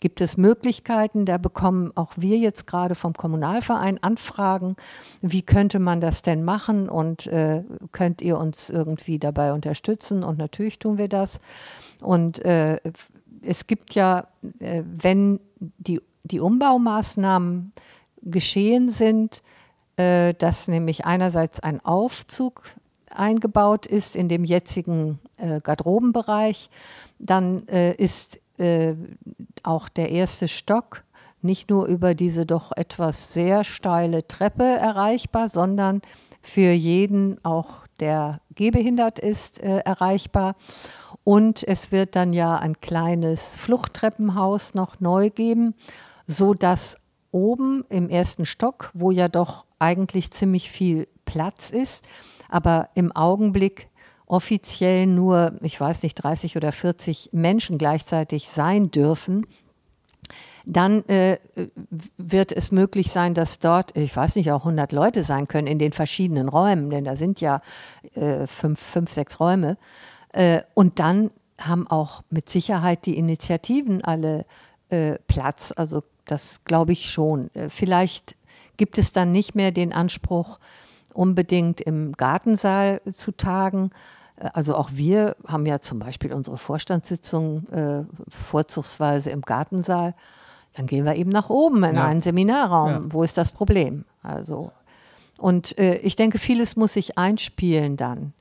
gibt 0.00 0.20
es 0.20 0.36
Möglichkeiten. 0.36 1.26
Da 1.26 1.38
bekommen 1.38 1.92
auch 1.94 2.12
wir 2.16 2.36
jetzt 2.38 2.66
gerade 2.66 2.94
vom 2.94 3.14
Kommunalverein 3.14 4.02
Anfragen, 4.02 4.76
wie 5.20 5.42
könnte 5.42 5.78
man 5.78 6.00
das 6.00 6.22
denn 6.22 6.44
machen 6.44 6.88
und 6.88 7.26
äh, 7.26 7.62
könnt 7.92 8.22
ihr 8.22 8.38
uns 8.38 8.70
irgendwie 8.70 9.18
dabei 9.18 9.52
unterstützen? 9.52 10.24
Und 10.24 10.38
natürlich 10.38 10.78
tun 10.78 10.98
wir 10.98 11.08
das. 11.08 11.40
Und 12.00 12.44
äh, 12.44 12.80
es 13.42 13.66
gibt 13.66 13.94
ja, 13.94 14.28
äh, 14.60 14.82
wenn 14.84 15.40
die, 15.58 16.00
die 16.24 16.40
Umbaumaßnahmen 16.40 17.72
geschehen 18.22 18.90
sind, 18.90 19.42
äh, 19.96 20.34
dass 20.34 20.68
nämlich 20.68 21.04
einerseits 21.04 21.60
ein 21.60 21.84
Aufzug 21.84 22.62
eingebaut 23.10 23.86
ist 23.86 24.16
in 24.16 24.28
dem 24.28 24.44
jetzigen 24.44 25.18
äh, 25.38 25.60
Garderobenbereich. 25.60 26.70
Dann 27.18 27.66
äh, 27.68 27.94
ist 27.94 28.38
äh, 28.58 28.94
auch 29.62 29.88
der 29.88 30.10
erste 30.10 30.48
Stock 30.48 31.04
nicht 31.40 31.70
nur 31.70 31.86
über 31.86 32.14
diese 32.14 32.46
doch 32.46 32.72
etwas 32.76 33.32
sehr 33.32 33.64
steile 33.64 34.26
Treppe 34.26 34.64
erreichbar, 34.64 35.48
sondern 35.48 36.02
für 36.40 36.72
jeden 36.72 37.42
auch, 37.44 37.86
der 38.00 38.40
gehbehindert 38.54 39.18
ist, 39.18 39.60
äh, 39.60 39.78
erreichbar. 39.78 40.54
Und 41.24 41.66
es 41.66 41.92
wird 41.92 42.16
dann 42.16 42.32
ja 42.32 42.56
ein 42.56 42.80
kleines 42.80 43.56
Fluchttreppenhaus 43.56 44.74
noch 44.74 45.00
neu 45.00 45.30
geben, 45.30 45.74
so 46.26 46.54
dass 46.54 46.96
oben 47.30 47.84
im 47.88 48.08
ersten 48.08 48.46
Stock, 48.46 48.90
wo 48.94 49.10
ja 49.10 49.28
doch 49.28 49.64
eigentlich 49.78 50.30
ziemlich 50.30 50.70
viel 50.70 51.08
Platz 51.24 51.70
ist, 51.70 52.04
aber 52.48 52.88
im 52.94 53.12
Augenblick 53.12 53.88
offiziell 54.28 55.06
nur, 55.06 55.54
ich 55.62 55.80
weiß 55.80 56.02
nicht, 56.02 56.14
30 56.14 56.56
oder 56.56 56.72
40 56.72 57.30
Menschen 57.32 57.78
gleichzeitig 57.78 58.48
sein 58.48 58.90
dürfen, 58.90 59.46
dann 60.64 61.02
äh, 61.08 61.38
wird 62.18 62.52
es 62.52 62.70
möglich 62.70 63.10
sein, 63.10 63.32
dass 63.32 63.58
dort, 63.58 63.96
ich 63.96 64.14
weiß 64.14 64.36
nicht, 64.36 64.52
auch 64.52 64.60
100 64.60 64.92
Leute 64.92 65.24
sein 65.24 65.48
können 65.48 65.66
in 65.66 65.78
den 65.78 65.92
verschiedenen 65.92 66.48
Räumen, 66.48 66.90
denn 66.90 67.04
da 67.04 67.16
sind 67.16 67.40
ja 67.40 67.62
äh, 68.14 68.46
fünf, 68.46 68.78
fünf, 68.78 69.10
sechs 69.10 69.40
Räume. 69.40 69.78
Äh, 70.32 70.60
und 70.74 70.98
dann 70.98 71.30
haben 71.58 71.86
auch 71.86 72.22
mit 72.28 72.50
Sicherheit 72.50 73.06
die 73.06 73.16
Initiativen 73.16 74.04
alle 74.04 74.44
äh, 74.90 75.14
Platz. 75.26 75.72
Also 75.74 76.02
das 76.26 76.62
glaube 76.64 76.92
ich 76.92 77.10
schon. 77.10 77.50
Äh, 77.54 77.70
vielleicht 77.70 78.36
gibt 78.76 78.98
es 78.98 79.10
dann 79.10 79.32
nicht 79.32 79.54
mehr 79.54 79.72
den 79.72 79.94
Anspruch, 79.94 80.58
unbedingt 81.14 81.80
im 81.80 82.12
Gartensaal 82.12 83.00
zu 83.12 83.32
tagen. 83.32 83.90
Äh, 84.40 84.50
also 84.52 84.74
auch 84.76 84.90
wir 84.92 85.36
haben 85.46 85.66
ja 85.66 85.80
zum 85.80 85.98
Beispiel 85.98 86.32
unsere 86.32 86.58
Vorstandssitzung 86.58 87.68
äh, 87.70 88.04
vorzugsweise 88.50 89.30
im 89.30 89.42
Gartensaal. 89.42 90.14
Dann 90.74 90.86
gehen 90.86 91.04
wir 91.04 91.16
eben 91.16 91.30
nach 91.30 91.50
oben 91.50 91.82
in 91.84 91.96
ja. 91.96 92.06
einen 92.06 92.20
Seminarraum. 92.20 92.90
Ja. 92.90 93.02
Wo 93.12 93.22
ist 93.22 93.38
das 93.38 93.52
Problem? 93.52 94.04
Also 94.22 94.70
und 95.38 95.78
äh, 95.78 95.96
ich 95.98 96.16
denke, 96.16 96.38
vieles 96.38 96.76
muss 96.76 96.92
sich 96.94 97.16
einspielen 97.16 97.96
dann. 97.96 98.34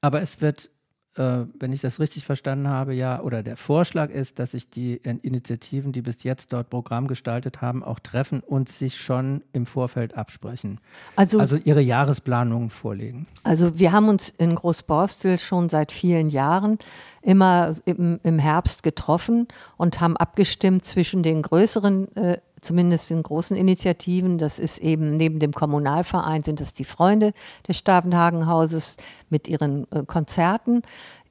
Aber 0.00 0.20
es 0.20 0.40
wird 0.40 0.70
äh, 1.18 1.46
wenn 1.58 1.72
ich 1.72 1.80
das 1.80 1.98
richtig 1.98 2.24
verstanden 2.24 2.68
habe, 2.68 2.94
ja, 2.94 3.20
oder 3.20 3.42
der 3.42 3.56
Vorschlag 3.56 4.10
ist, 4.10 4.38
dass 4.38 4.52
sich 4.52 4.70
die 4.70 4.96
Initiativen, 4.96 5.90
die 5.90 6.00
bis 6.00 6.22
jetzt 6.22 6.52
dort 6.52 6.70
Programm 6.70 7.08
gestaltet 7.08 7.60
haben, 7.60 7.82
auch 7.82 7.98
treffen 7.98 8.40
und 8.40 8.68
sich 8.68 8.96
schon 8.96 9.42
im 9.52 9.66
Vorfeld 9.66 10.16
absprechen. 10.16 10.78
Also, 11.16 11.40
also 11.40 11.56
ihre 11.56 11.80
Jahresplanungen 11.80 12.70
vorlegen. 12.70 13.26
Also 13.42 13.78
wir 13.78 13.90
haben 13.90 14.08
uns 14.08 14.28
in 14.38 14.54
Großborstel 14.54 15.40
schon 15.40 15.68
seit 15.68 15.90
vielen 15.90 16.28
Jahren 16.28 16.78
immer 17.20 17.74
im, 17.84 18.20
im 18.22 18.38
Herbst 18.38 18.84
getroffen 18.84 19.48
und 19.76 20.00
haben 20.00 20.16
abgestimmt 20.16 20.84
zwischen 20.84 21.24
den 21.24 21.42
größeren 21.42 22.16
äh, 22.16 22.38
zumindest 22.60 23.10
in 23.10 23.22
großen 23.22 23.56
Initiativen. 23.56 24.38
Das 24.38 24.58
ist 24.58 24.78
eben 24.78 25.16
neben 25.16 25.38
dem 25.38 25.52
Kommunalverein 25.52 26.42
sind 26.42 26.60
das 26.60 26.72
die 26.72 26.84
Freunde 26.84 27.32
des 27.66 27.78
Stavenhagenhauses 27.78 28.96
mit 29.30 29.48
ihren 29.48 29.90
äh, 29.92 30.04
Konzerten, 30.04 30.82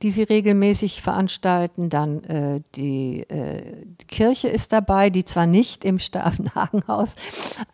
die 0.02 0.12
sie 0.12 0.24
regelmäßig 0.24 1.02
veranstalten. 1.02 1.90
Dann 1.90 2.24
äh, 2.24 2.62
die, 2.76 3.22
äh, 3.30 3.62
die, 4.02 4.06
Kirche 4.06 4.48
ist 4.48 4.72
dabei, 4.72 5.10
die 5.10 5.26
zwar 5.26 5.48
nicht 5.48 5.86
im 5.86 6.00
Stavenhagenhaus 6.00 7.16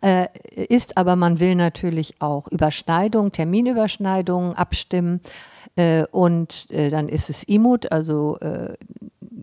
äh, 0.00 0.26
ist, 0.54 0.96
aber 0.96 1.16
man 1.16 1.40
will 1.40 1.54
natürlich 1.54 2.20
auch 2.20 2.48
Überschneidungen, 2.48 3.32
Terminüberschneidungen 3.32 4.54
abstimmen. 4.54 5.20
Äh, 5.76 6.04
und 6.10 6.70
äh, 6.70 6.88
dann 6.88 7.08
ist 7.08 7.30
es 7.30 7.42
IMUT, 7.44 7.90
also 7.90 8.38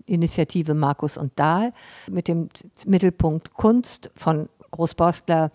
Initiative 0.06 0.74
Markus 0.74 1.18
und 1.18 1.38
Dahl 1.38 1.74
mit 2.08 2.28
dem 2.28 2.50
Mittelpunkt 2.86 3.54
Kunst 3.54 4.12
von 4.16 4.50
Großborstler 4.72 5.52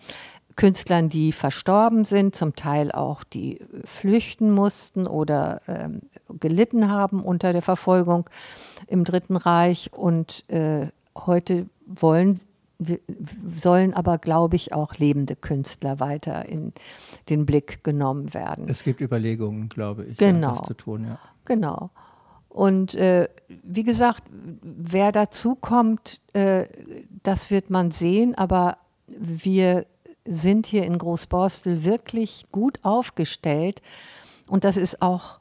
Künstlern, 0.57 1.07
die 1.07 1.31
verstorben 1.31 2.03
sind, 2.03 2.35
zum 2.35 2.55
Teil 2.55 2.91
auch 2.91 3.23
die 3.23 3.59
flüchten 3.85 4.51
mussten 4.51 5.07
oder 5.07 5.61
ähm, 5.67 6.01
gelitten 6.39 6.89
haben 6.89 7.23
unter 7.23 7.53
der 7.53 7.61
Verfolgung 7.61 8.27
im 8.87 9.05
Dritten 9.05 9.37
Reich. 9.37 9.91
Und 9.93 10.49
äh, 10.49 10.87
heute 11.15 11.67
wollen 11.85 12.39
sollen 13.59 13.95
aber, 13.95 14.19
glaube 14.19 14.55
ich, 14.55 14.73
auch 14.73 14.93
lebende 14.95 15.35
Künstler 15.35 15.99
weiter 15.99 16.45
in 16.45 16.73
den 17.29 17.47
Blick 17.47 17.83
genommen 17.83 18.35
werden. 18.35 18.67
Es 18.69 18.83
gibt 18.83 19.01
Überlegungen, 19.01 19.67
glaube 19.67 20.05
ich, 20.05 20.17
genau. 20.17 20.57
das 20.57 20.67
zu 20.67 20.73
tun. 20.75 21.05
Ja. 21.05 21.19
Genau. 21.45 21.89
Und 22.57 22.95
äh, 22.95 23.29
wie 23.61 23.83
gesagt, 23.83 24.23
wer 24.31 25.11
dazu 25.11 25.53
kommt, 25.53 26.19
äh, 26.33 26.65
das 27.21 27.51
wird 27.51 27.69
man 27.69 27.91
sehen, 27.91 28.33
aber 28.33 28.79
wir 29.05 29.85
sind 30.25 30.65
hier 30.65 30.83
in 30.83 30.97
Großborstel 30.97 31.83
wirklich 31.83 32.47
gut 32.51 32.79
aufgestellt. 32.81 33.83
Und 34.47 34.63
das 34.63 34.75
ist 34.75 35.03
auch 35.03 35.39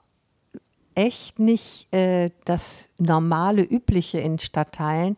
echt 0.95 1.39
nicht 1.39 1.91
äh, 1.95 2.33
das 2.45 2.91
normale, 2.99 3.63
übliche 3.63 4.19
in 4.19 4.39
Stadtteilen, 4.39 5.17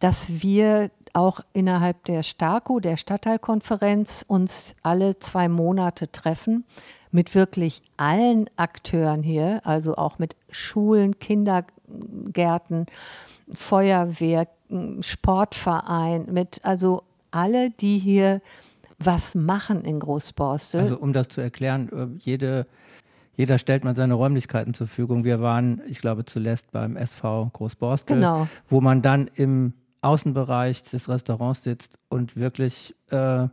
dass 0.00 0.42
wir 0.42 0.90
auch 1.12 1.40
innerhalb 1.52 2.06
der 2.06 2.22
STAKO, 2.22 2.80
der 2.80 2.96
Stadtteilkonferenz, 2.96 4.24
uns 4.26 4.74
alle 4.82 5.18
zwei 5.18 5.50
Monate 5.50 6.10
treffen 6.10 6.64
mit 7.14 7.34
wirklich 7.36 7.80
allen 7.96 8.50
Akteuren 8.56 9.22
hier, 9.22 9.60
also 9.64 9.94
auch 9.94 10.18
mit 10.18 10.34
Schulen, 10.50 11.20
Kindergärten, 11.20 12.86
Feuerwehr, 13.52 14.48
Sportverein, 15.00 16.26
mit 16.32 16.60
also 16.64 17.04
alle, 17.30 17.70
die 17.70 17.98
hier 18.00 18.42
was 18.98 19.36
machen 19.36 19.84
in 19.84 20.00
Großborstel. 20.00 20.80
Also 20.80 20.98
um 20.98 21.12
das 21.12 21.28
zu 21.28 21.40
erklären, 21.40 21.88
äh, 21.92 22.24
jede, 22.24 22.66
jeder 23.36 23.58
stellt 23.58 23.84
mal 23.84 23.94
seine 23.94 24.14
Räumlichkeiten 24.14 24.74
zur 24.74 24.88
Verfügung. 24.88 25.22
Wir 25.22 25.40
waren, 25.40 25.82
ich 25.86 26.00
glaube, 26.00 26.24
zuletzt 26.24 26.72
beim 26.72 26.96
SV 26.96 27.50
Großborstel, 27.52 28.16
genau. 28.16 28.48
wo 28.68 28.80
man 28.80 29.02
dann 29.02 29.30
im 29.36 29.74
Außenbereich 30.00 30.82
des 30.82 31.08
Restaurants 31.08 31.62
sitzt 31.62 31.96
und 32.08 32.36
wirklich 32.36 32.92
äh, 33.10 33.46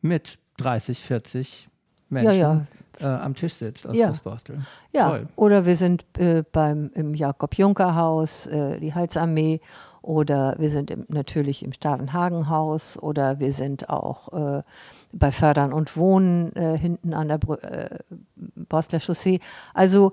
mit 0.00 0.38
30, 0.56 0.98
40 0.98 1.68
Menschen 2.08 2.32
ja, 2.32 2.54
ja 2.54 2.66
äh, 3.00 3.06
am 3.06 3.34
Tisch 3.34 3.54
sitzt 3.54 3.88
aus 3.88 3.96
ja. 3.96 4.08
Fußbostel. 4.08 4.60
Ja, 4.92 5.10
Toll. 5.10 5.28
oder 5.36 5.66
wir 5.66 5.76
sind 5.76 6.04
äh, 6.18 6.42
beim, 6.50 6.90
im 6.94 7.14
Jakob-Juncker-Haus, 7.14 8.46
äh, 8.46 8.78
die 8.80 8.94
Heilsarmee, 8.94 9.60
oder 10.02 10.54
wir 10.58 10.70
sind 10.70 10.90
im, 10.90 11.04
natürlich 11.08 11.64
im 11.64 11.72
Stavenhagen-Haus, 11.72 12.96
oder 12.98 13.40
wir 13.40 13.52
sind 13.52 13.90
auch 13.90 14.58
äh, 14.58 14.62
bei 15.12 15.32
Fördern 15.32 15.72
und 15.72 15.96
Wohnen 15.96 16.54
äh, 16.54 16.78
hinten 16.78 17.12
an 17.12 17.28
der 17.28 17.38
Br 17.38 17.62
äh, 17.64 17.98
Bostler 18.68 19.00
Chaussee. 19.00 19.40
Also 19.74 20.12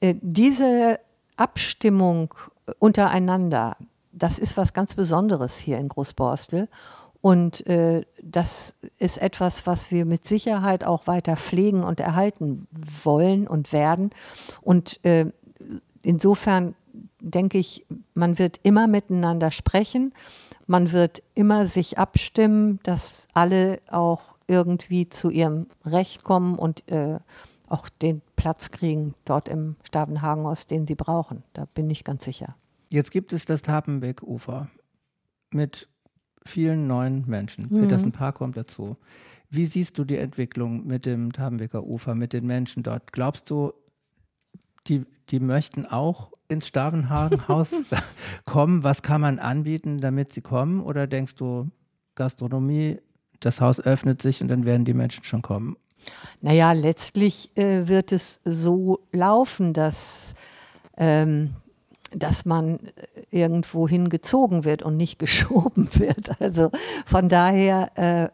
diese 0.00 0.98
Abstimmung 1.36 2.34
untereinander, 2.80 3.76
das 4.12 4.40
ist 4.40 4.56
was 4.56 4.72
ganz 4.72 4.94
Besonderes 4.94 5.56
hier 5.58 5.78
in 5.78 5.88
Großborstel. 5.88 6.68
Und 7.22 7.64
äh, 7.68 8.04
das 8.20 8.74
ist 8.98 9.18
etwas, 9.18 9.64
was 9.64 9.92
wir 9.92 10.04
mit 10.04 10.26
Sicherheit 10.26 10.84
auch 10.84 11.06
weiter 11.06 11.36
pflegen 11.36 11.84
und 11.84 12.00
erhalten 12.00 12.66
wollen 13.04 13.46
und 13.46 13.72
werden. 13.72 14.10
Und 14.60 15.02
äh, 15.04 15.26
insofern 16.02 16.74
denke 17.20 17.58
ich, 17.58 17.86
man 18.14 18.40
wird 18.40 18.58
immer 18.64 18.88
miteinander 18.88 19.52
sprechen, 19.52 20.12
man 20.66 20.90
wird 20.90 21.22
immer 21.34 21.66
sich 21.66 21.96
abstimmen, 21.96 22.80
dass 22.82 23.28
alle 23.34 23.80
auch 23.88 24.22
irgendwie 24.48 25.08
zu 25.08 25.30
ihrem 25.30 25.68
Recht 25.84 26.24
kommen 26.24 26.58
und 26.58 26.90
äh, 26.90 27.20
auch 27.68 27.88
den 27.88 28.20
Platz 28.34 28.72
kriegen 28.72 29.14
dort 29.24 29.48
im 29.48 29.76
Stavenhagenhaus, 29.84 30.66
den 30.66 30.86
sie 30.86 30.96
brauchen. 30.96 31.44
Da 31.52 31.66
bin 31.66 31.88
ich 31.88 32.02
ganz 32.02 32.24
sicher. 32.24 32.56
Jetzt 32.90 33.12
gibt 33.12 33.32
es 33.32 33.46
das 33.46 33.62
Tapenbeck-Ufer 33.62 34.68
mit 35.52 35.88
vielen 36.44 36.86
neuen 36.86 37.24
Menschen. 37.26 37.66
Mhm. 37.70 37.82
Petersen 37.82 38.12
Park 38.12 38.36
kommt 38.36 38.56
dazu. 38.56 38.96
Wie 39.50 39.66
siehst 39.66 39.98
du 39.98 40.04
die 40.04 40.16
Entwicklung 40.16 40.86
mit 40.86 41.04
dem 41.04 41.32
Tabenbecker 41.32 41.84
Ufer, 41.84 42.14
mit 42.14 42.32
den 42.32 42.46
Menschen 42.46 42.82
dort? 42.82 43.12
Glaubst 43.12 43.50
du, 43.50 43.72
die, 44.86 45.04
die 45.28 45.40
möchten 45.40 45.86
auch 45.86 46.32
ins 46.48 46.66
Stavenhagenhaus 46.66 47.84
kommen? 48.44 48.82
Was 48.82 49.02
kann 49.02 49.20
man 49.20 49.38
anbieten, 49.38 50.00
damit 50.00 50.32
sie 50.32 50.40
kommen? 50.40 50.80
Oder 50.80 51.06
denkst 51.06 51.34
du, 51.36 51.70
Gastronomie, 52.14 52.98
das 53.40 53.60
Haus 53.60 53.80
öffnet 53.80 54.22
sich 54.22 54.40
und 54.40 54.48
dann 54.48 54.64
werden 54.64 54.84
die 54.84 54.94
Menschen 54.94 55.24
schon 55.24 55.42
kommen? 55.42 55.76
Naja, 56.40 56.72
letztlich 56.72 57.56
äh, 57.56 57.86
wird 57.86 58.10
es 58.10 58.40
so 58.44 59.06
laufen, 59.12 59.72
dass 59.72 60.34
ähm, 60.96 61.54
dass 62.14 62.44
man 62.44 62.78
äh, 62.78 63.21
irgendwo 63.32 63.88
hingezogen 63.88 64.64
wird 64.64 64.82
und 64.82 64.96
nicht 64.96 65.18
geschoben 65.18 65.88
wird. 65.94 66.40
Also 66.40 66.70
von 67.06 67.28
daher, 67.28 67.90
äh, 67.96 68.28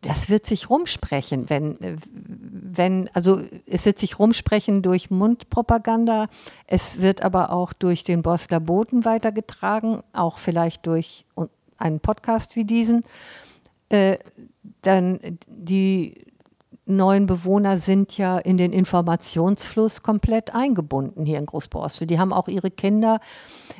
das 0.00 0.28
wird 0.28 0.46
sich 0.46 0.70
rumsprechen, 0.70 1.48
wenn, 1.48 1.78
wenn, 2.10 3.08
also 3.12 3.40
es 3.66 3.86
wird 3.86 3.98
sich 3.98 4.18
rumsprechen 4.18 4.82
durch 4.82 5.10
Mundpropaganda, 5.10 6.26
es 6.66 7.00
wird 7.00 7.22
aber 7.22 7.52
auch 7.52 7.72
durch 7.72 8.02
den 8.02 8.22
Bosler 8.22 8.60
Boten 8.60 9.04
weitergetragen, 9.04 10.02
auch 10.12 10.38
vielleicht 10.38 10.86
durch 10.86 11.26
einen 11.78 12.00
Podcast 12.00 12.56
wie 12.56 12.64
diesen. 12.64 13.04
Äh, 13.90 14.18
dann 14.82 15.20
die 15.46 16.26
neuen 16.86 17.26
Bewohner 17.26 17.78
sind 17.78 18.16
ja 18.18 18.38
in 18.38 18.56
den 18.56 18.72
Informationsfluss 18.72 20.02
komplett 20.02 20.54
eingebunden 20.54 21.24
hier 21.24 21.38
in 21.38 21.46
Großborstel. 21.46 22.06
Die 22.06 22.18
haben 22.18 22.32
auch 22.32 22.48
ihre 22.48 22.70
Kinder 22.70 23.20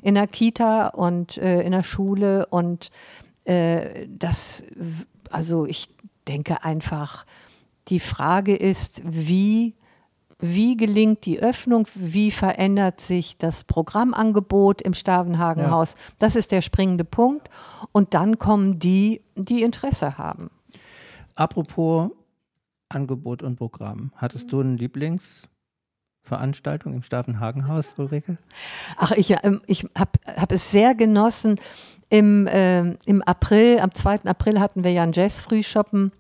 in 0.02 0.14
der 0.14 0.26
Kita 0.26 0.88
und 0.88 1.37
äh, 1.38 1.62
in 1.62 1.73
der 1.73 1.82
Schule 1.82 2.46
und 2.46 2.90
äh, 3.44 4.06
das, 4.08 4.64
also 5.30 5.66
ich 5.66 5.88
denke 6.26 6.64
einfach, 6.64 7.26
die 7.88 8.00
Frage 8.00 8.56
ist, 8.56 9.02
wie, 9.04 9.75
wie 10.38 10.76
gelingt 10.76 11.26
die 11.26 11.40
Öffnung, 11.40 11.87
wie 11.94 12.30
verändert 12.30 13.02
sich 13.02 13.37
das 13.37 13.64
Programmangebot 13.64 14.80
im 14.80 14.94
Stavenhagenhaus. 14.94 15.92
Ja. 15.92 15.99
Das 16.18 16.37
ist 16.37 16.50
der 16.50 16.62
springende 16.62 17.04
Punkt. 17.04 17.50
Und 17.92 18.14
dann 18.14 18.38
kommen 18.38 18.78
die, 18.78 19.20
die 19.37 19.62
Interesse 19.62 20.16
haben. 20.16 20.50
Apropos 21.34 22.11
Angebot 22.88 23.42
und 23.42 23.56
Programm. 23.56 24.12
Hattest 24.16 24.50
du 24.52 24.60
einen 24.60 24.78
Lieblingsveranstaltung 24.78 26.94
im 26.94 27.02
Stavenhagenhaus, 27.02 27.94
Ulrike? 27.98 28.38
Ach, 28.96 29.10
ich, 29.12 29.34
ähm, 29.42 29.60
ich 29.66 29.84
habe 29.96 30.12
hab 30.36 30.52
es 30.52 30.70
sehr 30.70 30.94
genossen. 30.94 31.58
Im, 32.10 32.46
äh, 32.46 32.92
Im 33.06 33.22
April, 33.22 33.80
am 33.80 33.92
2. 33.92 34.24
April 34.24 34.60
hatten 34.60 34.84
wir 34.84 34.92
ja 34.92 35.02
ein 35.02 35.12
Jazz-Frühshoppen 35.12 36.12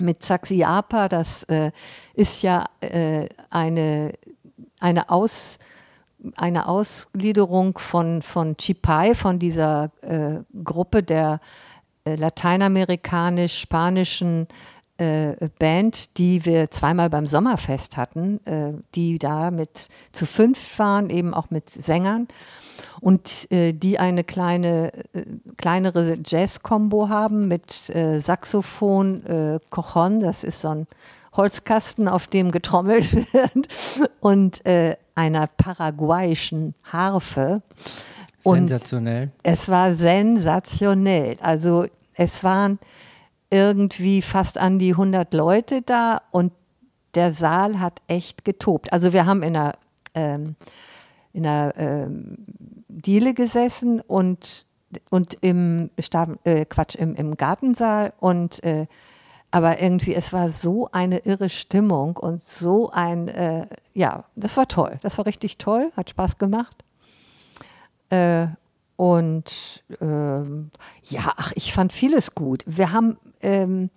mit 0.00 0.22
Saxiapa. 0.22 1.08
Das 1.08 1.44
äh, 1.44 1.70
ist 2.14 2.42
ja 2.42 2.66
äh, 2.80 3.28
eine, 3.50 4.12
eine, 4.80 5.10
Aus, 5.10 5.58
eine 6.36 6.68
Ausgliederung 6.68 7.78
von, 7.78 8.22
von 8.22 8.56
Chipai, 8.56 9.14
von 9.14 9.38
dieser 9.38 9.92
äh, 10.02 10.40
Gruppe 10.62 11.02
der 11.02 11.40
äh, 12.04 12.16
lateinamerikanisch-spanischen 12.16 14.48
äh, 14.48 14.52
Band, 15.58 16.18
die 16.18 16.44
wir 16.44 16.70
zweimal 16.70 17.10
beim 17.10 17.26
Sommerfest 17.26 17.96
hatten, 17.96 18.44
äh, 18.46 18.72
die 18.94 19.18
da 19.18 19.50
mit 19.50 19.88
zu 20.12 20.26
fünf 20.26 20.78
waren, 20.78 21.10
eben 21.10 21.34
auch 21.34 21.50
mit 21.50 21.70
Sängern 21.70 22.28
und 23.00 23.50
äh, 23.50 23.72
die 23.72 23.98
eine 23.98 24.24
kleine, 24.24 24.92
äh, 25.12 25.24
kleinere 25.56 26.18
Jazz-Kombo 26.24 27.08
haben 27.08 27.48
mit 27.48 27.90
äh, 27.90 28.20
Saxophon, 28.20 29.26
äh, 29.26 29.58
Cojon, 29.70 30.20
das 30.20 30.44
ist 30.44 30.60
so 30.60 30.68
ein 30.68 30.86
Holzkasten, 31.34 32.08
auf 32.08 32.26
dem 32.26 32.50
getrommelt 32.52 33.12
wird, 33.32 33.68
und 34.20 34.64
äh, 34.66 34.96
einer 35.14 35.46
paraguayischen 35.46 36.74
Harfe. 36.84 37.62
Sensationell. 38.38 39.24
Und 39.24 39.32
es 39.42 39.68
war 39.68 39.94
sensationell. 39.94 41.38
Also 41.40 41.86
es 42.14 42.44
waren 42.44 42.78
irgendwie 43.52 44.22
fast 44.22 44.56
an 44.58 44.78
die 44.78 44.92
100 44.92 45.32
Leute 45.34 45.82
da 45.82 46.22
und 46.30 46.52
der 47.14 47.34
Saal 47.34 47.78
hat 47.78 48.00
echt 48.08 48.44
getobt. 48.44 48.92
Also 48.92 49.12
wir 49.12 49.26
haben 49.26 49.42
in 49.42 49.54
einer, 49.54 49.74
ähm, 50.14 50.56
in 51.34 51.46
einer 51.46 51.76
ähm, 51.76 52.38
Diele 52.88 53.34
gesessen 53.34 54.00
und, 54.00 54.66
und 55.10 55.36
im 55.42 55.90
Stab, 55.98 56.38
äh, 56.44 56.64
Quatsch, 56.64 56.94
im, 56.94 57.14
im 57.14 57.36
Gartensaal 57.36 58.14
und 58.18 58.64
äh, 58.64 58.86
aber 59.54 59.82
irgendwie, 59.82 60.14
es 60.14 60.32
war 60.32 60.48
so 60.48 60.88
eine 60.92 61.18
irre 61.18 61.50
Stimmung 61.50 62.16
und 62.16 62.42
so 62.42 62.90
ein, 62.90 63.28
äh, 63.28 63.66
ja, 63.92 64.24
das 64.34 64.56
war 64.56 64.66
toll. 64.66 64.98
Das 65.02 65.18
war 65.18 65.26
richtig 65.26 65.58
toll, 65.58 65.92
hat 65.94 66.08
Spaß 66.08 66.38
gemacht. 66.38 66.84
Äh, 68.08 68.46
und 69.02 69.82
ähm, 70.00 70.70
ja, 71.02 71.32
ach, 71.36 71.50
ich 71.56 71.72
fand 71.72 71.92
vieles 71.92 72.36
gut. 72.36 72.62
Wir 72.66 72.92
haben 72.92 73.16
ähm, 73.40 73.90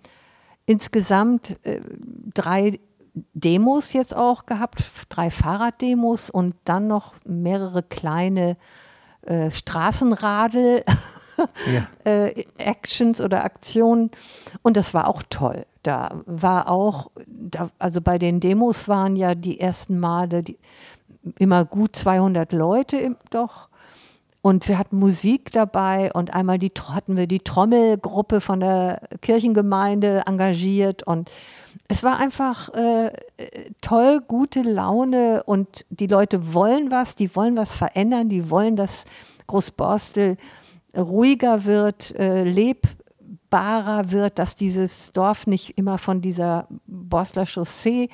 insgesamt 0.66 1.64
äh, 1.64 1.80
drei 2.34 2.80
Demos 3.32 3.92
jetzt 3.92 4.16
auch 4.16 4.46
gehabt, 4.46 4.82
drei 5.08 5.30
Fahrraddemos 5.30 6.28
und 6.28 6.56
dann 6.64 6.88
noch 6.88 7.14
mehrere 7.24 7.84
kleine 7.84 8.56
äh, 9.22 9.52
Straßenradel. 9.52 10.84
Ja. 11.70 11.86
äh, 12.10 12.46
Actions 12.56 13.20
oder 13.20 13.44
Aktionen 13.44 14.10
und 14.62 14.78
das 14.78 14.94
war 14.94 15.06
auch 15.06 15.22
toll. 15.28 15.66
Da 15.82 16.22
war 16.24 16.70
auch, 16.70 17.10
da, 17.26 17.68
also 17.78 18.00
bei 18.00 18.16
den 18.16 18.40
Demos 18.40 18.88
waren 18.88 19.16
ja 19.16 19.34
die 19.34 19.60
ersten 19.60 20.00
Male 20.00 20.42
die, 20.42 20.58
immer 21.38 21.66
gut 21.66 21.94
200 21.94 22.54
Leute 22.54 22.96
im, 22.96 23.18
doch 23.28 23.68
und 24.46 24.68
wir 24.68 24.78
hatten 24.78 25.00
Musik 25.00 25.50
dabei 25.50 26.12
und 26.12 26.32
einmal 26.32 26.60
die, 26.60 26.70
hatten 26.88 27.16
wir 27.16 27.26
die 27.26 27.40
Trommelgruppe 27.40 28.40
von 28.40 28.60
der 28.60 29.00
Kirchengemeinde 29.20 30.22
engagiert. 30.24 31.02
Und 31.02 31.28
es 31.88 32.04
war 32.04 32.20
einfach 32.20 32.72
äh, 32.72 33.10
toll, 33.82 34.20
gute 34.20 34.62
Laune. 34.62 35.42
Und 35.42 35.84
die 35.90 36.06
Leute 36.06 36.54
wollen 36.54 36.92
was, 36.92 37.16
die 37.16 37.34
wollen 37.34 37.56
was 37.56 37.76
verändern, 37.76 38.28
die 38.28 38.48
wollen, 38.48 38.76
dass 38.76 39.04
Großborstel 39.48 40.36
ruhiger 40.96 41.64
wird, 41.64 42.14
äh, 42.14 42.44
lebbarer 42.44 44.12
wird, 44.12 44.38
dass 44.38 44.54
dieses 44.54 45.12
Dorf 45.12 45.48
nicht 45.48 45.76
immer 45.76 45.98
von 45.98 46.20
dieser 46.20 46.68
Borstler 46.86 47.46
Chaussee 47.46 48.10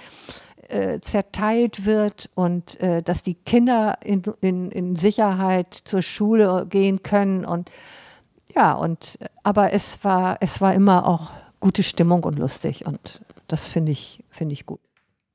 äh, 0.73 1.01
zerteilt 1.01 1.85
wird 1.85 2.31
und 2.35 2.81
äh, 2.81 3.03
dass 3.03 3.23
die 3.23 3.35
Kinder 3.35 3.99
in, 4.05 4.23
in, 4.41 4.71
in 4.71 4.97
Sicherheit 4.97 5.75
zur 5.85 6.03
Schule 6.03 6.67
gehen 6.69 7.03
können 7.03 7.45
und 7.45 7.71
ja, 8.55 8.73
und 8.73 9.19
aber 9.43 9.73
es 9.73 10.03
war, 10.05 10.37
es 10.41 10.61
war 10.61 10.75
immer 10.75 11.09
auch 11.09 11.31
gute 11.61 11.83
Stimmung 11.83 12.25
und 12.25 12.39
lustig 12.39 12.87
und 12.87 13.21
das 13.49 13.67
finde 13.67 13.93
ich, 13.93 14.25
finde 14.31 14.53
ich 14.53 14.67
gut. 14.67 14.81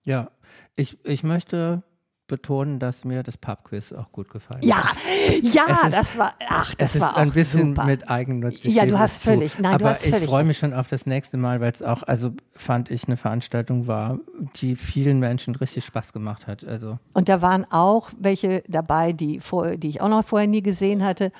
Ja, 0.03 0.29
ich, 0.75 0.97
ich 1.03 1.23
möchte 1.23 1.83
betonen, 2.27 2.79
dass 2.79 3.05
mir 3.05 3.23
das 3.23 3.37
Pubquiz 3.37 3.93
auch 3.93 4.11
gut 4.11 4.29
gefallen 4.29 4.61
ja, 4.61 4.89
hat. 4.89 4.97
Ja, 5.41 5.63
ja, 5.67 5.89
das 5.89 6.17
war, 6.17 6.33
ach, 6.47 6.75
das 6.75 6.95
es 6.95 7.01
war 7.01 7.11
ist 7.11 7.17
ein 7.17 7.31
bisschen 7.31 7.69
super. 7.69 7.85
mit 7.85 8.09
Eigennutz. 8.09 8.63
ja, 8.63 8.85
du 8.85 8.99
hast 8.99 9.23
zu. 9.23 9.31
völlig, 9.31 9.57
nein, 9.59 9.73
Aber 9.73 9.85
du 9.85 9.89
hast 9.89 10.05
ich 10.05 10.11
völlig 10.11 10.27
freue 10.27 10.43
mich 10.43 10.57
schon 10.57 10.73
auf 10.73 10.87
das 10.87 11.05
nächste 11.05 11.37
Mal, 11.37 11.61
weil 11.61 11.71
es 11.71 11.81
auch, 11.81 12.03
also 12.03 12.31
fand 12.53 12.91
ich 12.91 13.07
eine 13.07 13.17
Veranstaltung 13.17 13.87
war, 13.87 14.19
die 14.57 14.75
vielen 14.75 15.19
Menschen 15.19 15.55
richtig 15.55 15.85
Spaß 15.85 16.13
gemacht 16.13 16.47
hat. 16.47 16.63
Also. 16.65 16.99
Und 17.13 17.29
da 17.29 17.41
waren 17.41 17.65
auch 17.71 18.11
welche 18.19 18.63
dabei, 18.67 19.13
die, 19.13 19.39
vor, 19.39 19.77
die 19.77 19.89
ich 19.89 20.01
auch 20.01 20.09
noch 20.09 20.25
vorher 20.25 20.47
nie 20.47 20.61
gesehen 20.61 21.03
hatte. 21.03 21.31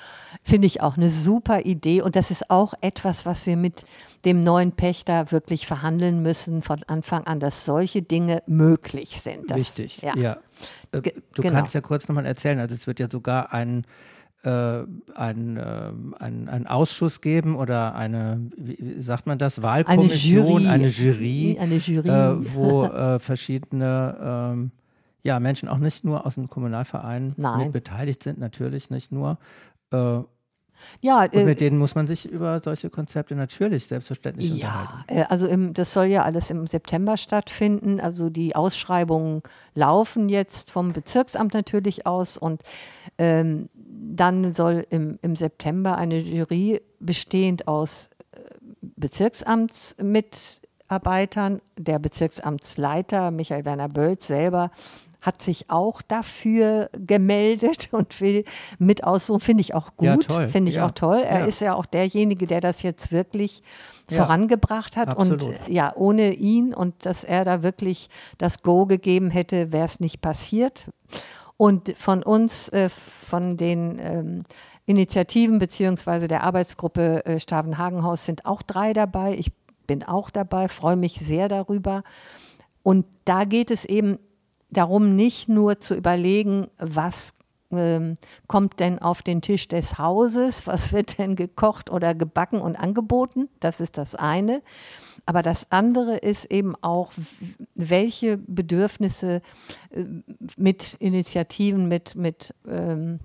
Finde 0.42 0.66
ich 0.66 0.80
auch 0.80 0.96
eine 0.96 1.10
super 1.10 1.60
Idee. 1.60 2.02
Und 2.02 2.16
das 2.16 2.30
ist 2.30 2.50
auch 2.50 2.74
etwas, 2.80 3.26
was 3.26 3.46
wir 3.46 3.56
mit 3.56 3.84
dem 4.24 4.42
neuen 4.42 4.72
Pächter 4.72 5.30
wirklich 5.30 5.66
verhandeln 5.66 6.22
müssen 6.22 6.62
von 6.62 6.82
Anfang 6.84 7.24
an, 7.26 7.40
dass 7.40 7.64
solche 7.64 8.02
Dinge 8.02 8.42
möglich 8.46 9.20
sind. 9.20 9.50
Das, 9.50 9.58
Wichtig, 9.58 10.02
ja. 10.02 10.16
ja. 10.16 10.32
Äh, 10.92 11.02
du 11.34 11.42
genau. 11.42 11.54
kannst 11.54 11.74
ja 11.74 11.80
kurz 11.80 12.08
nochmal 12.08 12.26
erzählen, 12.26 12.58
also 12.58 12.74
es 12.74 12.86
wird 12.86 13.00
ja 13.00 13.08
sogar 13.08 13.52
ein 13.52 13.84
äh, 14.44 14.84
ein, 15.14 15.56
äh, 15.56 15.92
ein, 16.20 16.48
ein 16.48 16.66
Ausschuss 16.68 17.20
geben 17.20 17.56
oder 17.56 17.96
eine, 17.96 18.48
wie 18.56 19.00
sagt 19.00 19.26
man 19.26 19.36
das, 19.36 19.62
Wahlkommission, 19.62 20.66
eine 20.66 20.86
Jury, 20.86 21.58
eine 21.60 21.76
Jury, 21.76 22.08
äh, 22.08 22.54
wo 22.54 22.84
äh, 22.84 23.18
verschiedene 23.18 24.16
ähm, 24.22 24.70
ja, 25.24 25.40
Menschen 25.40 25.68
auch 25.68 25.78
nicht 25.78 26.04
nur 26.04 26.24
aus 26.24 26.36
dem 26.36 26.48
Kommunalverein 26.48 27.34
mit 27.36 27.72
beteiligt 27.72 28.22
sind, 28.22 28.38
natürlich 28.38 28.90
nicht 28.90 29.10
nur. 29.10 29.38
Äh, 29.90 30.20
ja, 31.00 31.22
und 31.22 31.34
mit 31.34 31.46
äh, 31.46 31.54
denen 31.54 31.78
muss 31.78 31.94
man 31.94 32.06
sich 32.06 32.28
über 32.28 32.60
solche 32.60 32.90
Konzepte 32.90 33.34
natürlich 33.34 33.86
selbstverständlich 33.86 34.54
ja, 34.54 34.54
unterhalten. 34.54 35.04
Äh, 35.08 35.24
also 35.28 35.46
im, 35.46 35.72
das 35.74 35.92
soll 35.92 36.06
ja 36.06 36.24
alles 36.24 36.50
im 36.50 36.66
September 36.66 37.16
stattfinden. 37.16 38.00
Also 38.00 38.30
die 38.30 38.56
Ausschreibungen 38.56 39.42
laufen 39.74 40.28
jetzt 40.28 40.70
vom 40.70 40.92
Bezirksamt 40.92 41.54
natürlich 41.54 42.06
aus 42.06 42.36
und 42.36 42.62
ähm, 43.18 43.68
dann 43.76 44.54
soll 44.54 44.86
im, 44.90 45.18
im 45.22 45.36
September 45.36 45.96
eine 45.96 46.18
Jury 46.18 46.82
bestehend 47.00 47.68
aus 47.68 48.10
äh, 48.32 48.40
Bezirksamtsmitarbeitern, 48.96 51.60
der 51.76 51.98
Bezirksamtsleiter 51.98 53.30
Michael 53.30 53.64
Werner 53.64 53.88
Bölz 53.88 54.26
selber 54.26 54.70
hat 55.20 55.42
sich 55.42 55.68
auch 55.68 56.00
dafür 56.02 56.90
gemeldet 56.92 57.88
und 57.92 58.20
will 58.20 58.44
mit 58.78 59.04
aussuchen. 59.04 59.40
Finde 59.40 59.62
ich 59.62 59.74
auch 59.74 59.96
gut. 59.96 60.30
Ja, 60.30 60.48
Finde 60.48 60.70
ich 60.70 60.76
ja. 60.76 60.86
auch 60.86 60.92
toll. 60.92 61.22
Er 61.24 61.40
ja. 61.40 61.46
ist 61.46 61.60
ja 61.60 61.74
auch 61.74 61.86
derjenige, 61.86 62.46
der 62.46 62.60
das 62.60 62.82
jetzt 62.82 63.12
wirklich 63.12 63.62
vorangebracht 64.10 64.96
hat. 64.96 65.08
Absolut. 65.08 65.42
Und 65.42 65.68
ja, 65.68 65.92
ohne 65.94 66.32
ihn 66.32 66.72
und 66.72 67.04
dass 67.04 67.24
er 67.24 67.44
da 67.44 67.62
wirklich 67.62 68.08
das 68.38 68.62
Go 68.62 68.86
gegeben 68.86 69.30
hätte, 69.30 69.72
wäre 69.72 69.84
es 69.84 70.00
nicht 70.00 70.20
passiert. 70.20 70.86
Und 71.56 71.94
von 71.98 72.22
uns, 72.22 72.68
äh, 72.68 72.88
von 73.28 73.56
den 73.56 73.98
ähm, 74.00 74.44
Initiativen 74.86 75.58
beziehungsweise 75.58 76.28
der 76.28 76.44
Arbeitsgruppe 76.44 77.26
äh, 77.26 77.40
Stavenhagenhaus 77.40 78.24
sind 78.24 78.46
auch 78.46 78.62
drei 78.62 78.92
dabei. 78.92 79.34
Ich 79.34 79.52
bin 79.86 80.02
auch 80.04 80.30
dabei, 80.30 80.68
freue 80.68 80.96
mich 80.96 81.14
sehr 81.14 81.48
darüber. 81.48 82.04
Und 82.82 83.04
da 83.24 83.44
geht 83.44 83.70
es 83.70 83.84
eben 83.84 84.18
darum, 84.70 85.16
nicht 85.16 85.48
nur 85.48 85.80
zu 85.80 85.94
überlegen, 85.94 86.68
was 86.78 87.34
ähm, 87.70 88.14
kommt 88.46 88.80
denn 88.80 88.98
auf 88.98 89.22
den 89.22 89.42
Tisch 89.42 89.68
des 89.68 89.98
Hauses, 89.98 90.66
was 90.66 90.92
wird 90.92 91.18
denn 91.18 91.36
gekocht 91.36 91.90
oder 91.90 92.14
gebacken 92.14 92.60
und 92.60 92.76
angeboten, 92.76 93.48
das 93.60 93.80
ist 93.80 93.98
das 93.98 94.14
eine. 94.14 94.62
Aber 95.26 95.42
das 95.42 95.70
andere 95.70 96.16
ist 96.16 96.50
eben 96.50 96.74
auch, 96.80 97.12
welche 97.74 98.38
Bedürfnisse 98.38 99.42
äh, 99.90 100.04
mit 100.56 100.94
Initiativen, 100.94 101.88
mit, 101.88 102.14
mit, 102.14 102.54
ähm, 102.66 103.20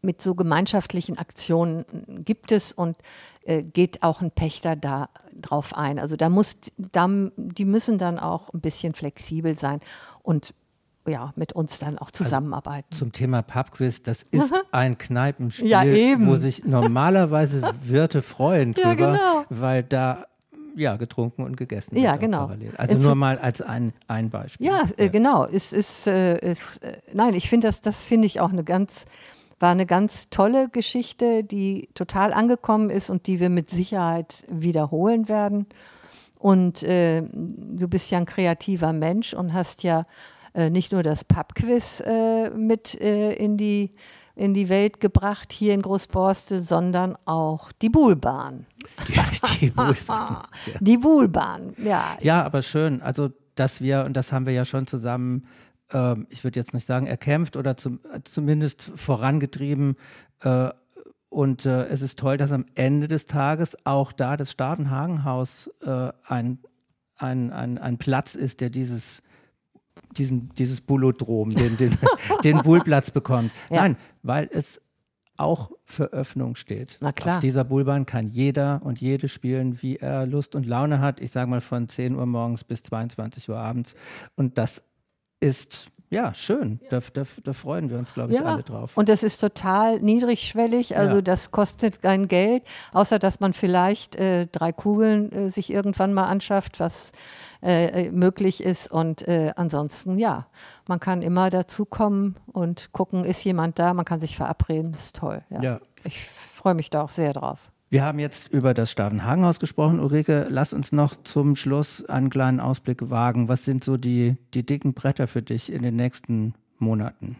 mit 0.00 0.22
so 0.22 0.36
gemeinschaftlichen 0.36 1.18
Aktionen 1.18 1.84
gibt 2.24 2.52
es 2.52 2.70
und 2.70 2.96
äh, 3.42 3.62
geht 3.62 4.04
auch 4.04 4.20
ein 4.20 4.30
Pächter 4.30 4.76
da 4.76 5.08
drauf 5.34 5.76
ein. 5.76 5.98
Also 5.98 6.16
da 6.16 6.28
muss, 6.28 6.56
da, 6.76 7.08
die 7.36 7.64
müssen 7.64 7.98
dann 7.98 8.18
auch 8.18 8.52
ein 8.54 8.60
bisschen 8.60 8.94
flexibel 8.94 9.58
sein 9.58 9.80
und 10.26 10.54
ja, 11.06 11.32
mit 11.36 11.52
uns 11.52 11.78
dann 11.78 11.98
auch 11.98 12.10
also 12.12 12.24
zusammenarbeiten. 12.24 12.88
Also 12.90 13.04
zum 13.04 13.12
Thema 13.12 13.42
Pubquiz, 13.42 14.02
das 14.02 14.24
ist 14.24 14.52
ein 14.72 14.98
Kneipenspiel, 14.98 15.68
ja, 15.68 15.84
wo 16.18 16.34
sich 16.34 16.64
normalerweise 16.64 17.62
Wirte 17.84 18.22
freuen 18.22 18.74
drüber, 18.74 18.88
ja, 18.88 18.94
genau. 18.94 19.44
weil 19.48 19.82
da 19.84 20.26
ja, 20.74 20.96
getrunken 20.96 21.42
und 21.42 21.56
gegessen 21.56 21.96
ja, 21.96 22.16
genau. 22.16 22.50
Also 22.76 22.98
nur 22.98 23.14
mal 23.14 23.38
als 23.38 23.62
ein, 23.62 23.94
ein 24.08 24.28
Beispiel. 24.28 24.66
Ja, 24.66 24.82
äh, 24.98 25.08
genau. 25.08 25.44
Ist, 25.44 25.72
ist, 25.72 26.06
äh, 26.06 26.38
ist, 26.38 26.82
äh, 26.82 26.98
nein, 27.14 27.32
ich 27.32 27.48
finde 27.48 27.68
das, 27.68 27.80
das 27.80 28.04
finde 28.04 28.26
ich 28.26 28.40
auch 28.40 28.50
eine 28.50 28.62
ganz, 28.62 29.06
war 29.58 29.70
eine 29.70 29.86
ganz 29.86 30.28
tolle 30.28 30.68
Geschichte, 30.68 31.44
die 31.44 31.88
total 31.94 32.34
angekommen 32.34 32.90
ist 32.90 33.08
und 33.08 33.26
die 33.26 33.40
wir 33.40 33.48
mit 33.48 33.70
Sicherheit 33.70 34.44
wiederholen 34.48 35.30
werden. 35.30 35.66
Und 36.46 36.84
äh, 36.84 37.24
du 37.32 37.88
bist 37.88 38.08
ja 38.12 38.18
ein 38.18 38.24
kreativer 38.24 38.92
Mensch 38.92 39.34
und 39.34 39.52
hast 39.52 39.82
ja 39.82 40.06
äh, 40.54 40.70
nicht 40.70 40.92
nur 40.92 41.02
das 41.02 41.24
Pubquiz 41.24 42.00
äh, 42.06 42.50
mit 42.50 42.94
äh, 43.00 43.32
in, 43.32 43.56
die, 43.56 43.96
in 44.36 44.54
die 44.54 44.68
Welt 44.68 45.00
gebracht 45.00 45.50
hier 45.50 45.74
in 45.74 45.82
Großborstel, 45.82 46.62
sondern 46.62 47.18
auch 47.24 47.72
die 47.82 47.88
Buhlbahn. 47.88 48.64
Ja, 49.08 49.24
die 49.60 49.70
Buhlbahn. 49.70 50.46
die 50.80 50.96
Buhlbahn, 50.96 51.74
ja. 51.78 52.16
Ja, 52.20 52.44
aber 52.44 52.62
schön. 52.62 53.02
Also, 53.02 53.30
dass 53.56 53.80
wir, 53.80 54.04
und 54.06 54.16
das 54.16 54.30
haben 54.30 54.46
wir 54.46 54.52
ja 54.52 54.64
schon 54.64 54.86
zusammen 54.86 55.48
ähm, 55.92 56.28
ich 56.30 56.44
würde 56.44 56.60
jetzt 56.60 56.74
nicht 56.74 56.86
sagen 56.86 57.08
erkämpft 57.08 57.56
oder 57.56 57.76
zum, 57.76 57.98
zumindest 58.22 58.82
vorangetrieben. 58.94 59.96
Äh, 60.42 60.70
und 61.36 61.66
äh, 61.66 61.84
es 61.88 62.00
ist 62.00 62.18
toll, 62.18 62.38
dass 62.38 62.50
am 62.50 62.64
Ende 62.76 63.08
des 63.08 63.26
Tages 63.26 63.76
auch 63.84 64.12
da 64.12 64.38
das 64.38 64.52
Stavenhagenhaus 64.52 65.70
äh, 65.82 66.10
ein, 66.26 66.60
ein, 67.18 67.52
ein, 67.52 67.76
ein 67.76 67.98
Platz 67.98 68.34
ist, 68.34 68.62
der 68.62 68.70
dieses 68.70 69.22
diesen, 70.16 70.48
dieses 70.54 70.80
Bullodrom, 70.80 71.50
den, 71.50 71.76
den, 71.76 71.98
den 72.44 72.62
Bullplatz 72.62 73.10
bekommt. 73.10 73.52
Ja. 73.68 73.82
Nein, 73.82 73.98
weil 74.22 74.48
es 74.50 74.80
auch 75.36 75.72
für 75.84 76.14
Öffnung 76.14 76.56
steht. 76.56 76.96
Na 77.02 77.12
klar. 77.12 77.34
Auf 77.34 77.40
dieser 77.42 77.64
Bullbahn 77.64 78.06
kann 78.06 78.28
jeder 78.28 78.80
und 78.82 79.02
jede 79.02 79.28
spielen, 79.28 79.82
wie 79.82 79.96
er 79.96 80.24
Lust 80.24 80.54
und 80.54 80.64
Laune 80.64 81.00
hat. 81.00 81.20
Ich 81.20 81.32
sage 81.32 81.50
mal 81.50 81.60
von 81.60 81.86
10 81.86 82.14
Uhr 82.14 82.24
morgens 82.24 82.64
bis 82.64 82.82
22 82.84 83.50
Uhr 83.50 83.58
abends. 83.58 83.94
Und 84.36 84.56
das 84.56 84.82
ist 85.40 85.90
ja, 86.16 86.34
schön. 86.34 86.80
Da, 86.88 87.00
da, 87.12 87.22
da, 87.44 87.52
freuen 87.52 87.90
wir 87.90 87.98
uns, 87.98 88.14
glaube 88.14 88.32
ich, 88.32 88.38
ja. 88.38 88.44
alle 88.44 88.62
drauf. 88.62 88.96
Und 88.96 89.10
das 89.10 89.22
ist 89.22 89.38
total 89.38 90.00
niedrigschwellig. 90.00 90.96
Also 90.96 91.16
ja. 91.16 91.22
das 91.22 91.50
kostet 91.50 92.00
kein 92.00 92.26
Geld, 92.26 92.62
außer 92.92 93.18
dass 93.18 93.38
man 93.40 93.52
vielleicht 93.52 94.16
äh, 94.16 94.46
drei 94.46 94.72
Kugeln 94.72 95.30
äh, 95.30 95.50
sich 95.50 95.70
irgendwann 95.70 96.14
mal 96.14 96.24
anschafft, 96.24 96.80
was 96.80 97.12
äh, 97.62 98.10
möglich 98.10 98.62
ist. 98.62 98.90
Und 98.90 99.28
äh, 99.28 99.52
ansonsten, 99.56 100.18
ja, 100.18 100.46
man 100.86 101.00
kann 101.00 101.20
immer 101.20 101.50
dazukommen 101.50 102.36
und 102.46 102.92
gucken, 102.92 103.24
ist 103.24 103.44
jemand 103.44 103.78
da, 103.78 103.92
man 103.92 104.06
kann 104.06 104.20
sich 104.20 104.36
verabreden, 104.36 104.92
das 104.92 105.04
ist 105.04 105.16
toll. 105.16 105.42
Ja. 105.50 105.62
ja. 105.62 105.80
Ich 106.04 106.28
freue 106.54 106.74
mich 106.74 106.88
da 106.88 107.02
auch 107.02 107.10
sehr 107.10 107.34
drauf. 107.34 107.58
Wir 107.88 108.04
haben 108.04 108.18
jetzt 108.18 108.48
über 108.48 108.74
das 108.74 108.90
Stavenhagenhaus 108.90 109.60
gesprochen. 109.60 110.00
Ulrike, 110.00 110.46
lass 110.50 110.72
uns 110.72 110.90
noch 110.90 111.14
zum 111.22 111.54
Schluss 111.54 112.04
einen 112.04 112.30
kleinen 112.30 112.58
Ausblick 112.58 113.10
wagen. 113.10 113.48
Was 113.48 113.64
sind 113.64 113.84
so 113.84 113.96
die, 113.96 114.36
die 114.54 114.66
dicken 114.66 114.92
Bretter 114.92 115.28
für 115.28 115.42
dich 115.42 115.70
in 115.72 115.82
den 115.82 115.94
nächsten 115.94 116.54
Monaten? 116.78 117.36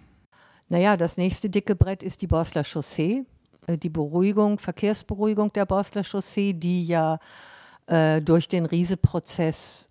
Naja, 0.68 0.96
das 0.96 1.16
nächste 1.16 1.50
dicke 1.50 1.74
Brett 1.74 2.04
ist 2.04 2.22
die 2.22 2.28
Borsler 2.28 2.62
Chaussee. 2.62 3.24
Äh, 3.66 3.76
die 3.76 3.88
Beruhigung, 3.88 4.60
Verkehrsberuhigung 4.60 5.52
der 5.52 5.66
Borsler 5.66 6.04
Chaussee, 6.04 6.52
die 6.52 6.86
ja 6.86 7.18
äh, 7.86 8.22
durch 8.22 8.48
den 8.48 8.66
Riese-Prozess 8.66 9.88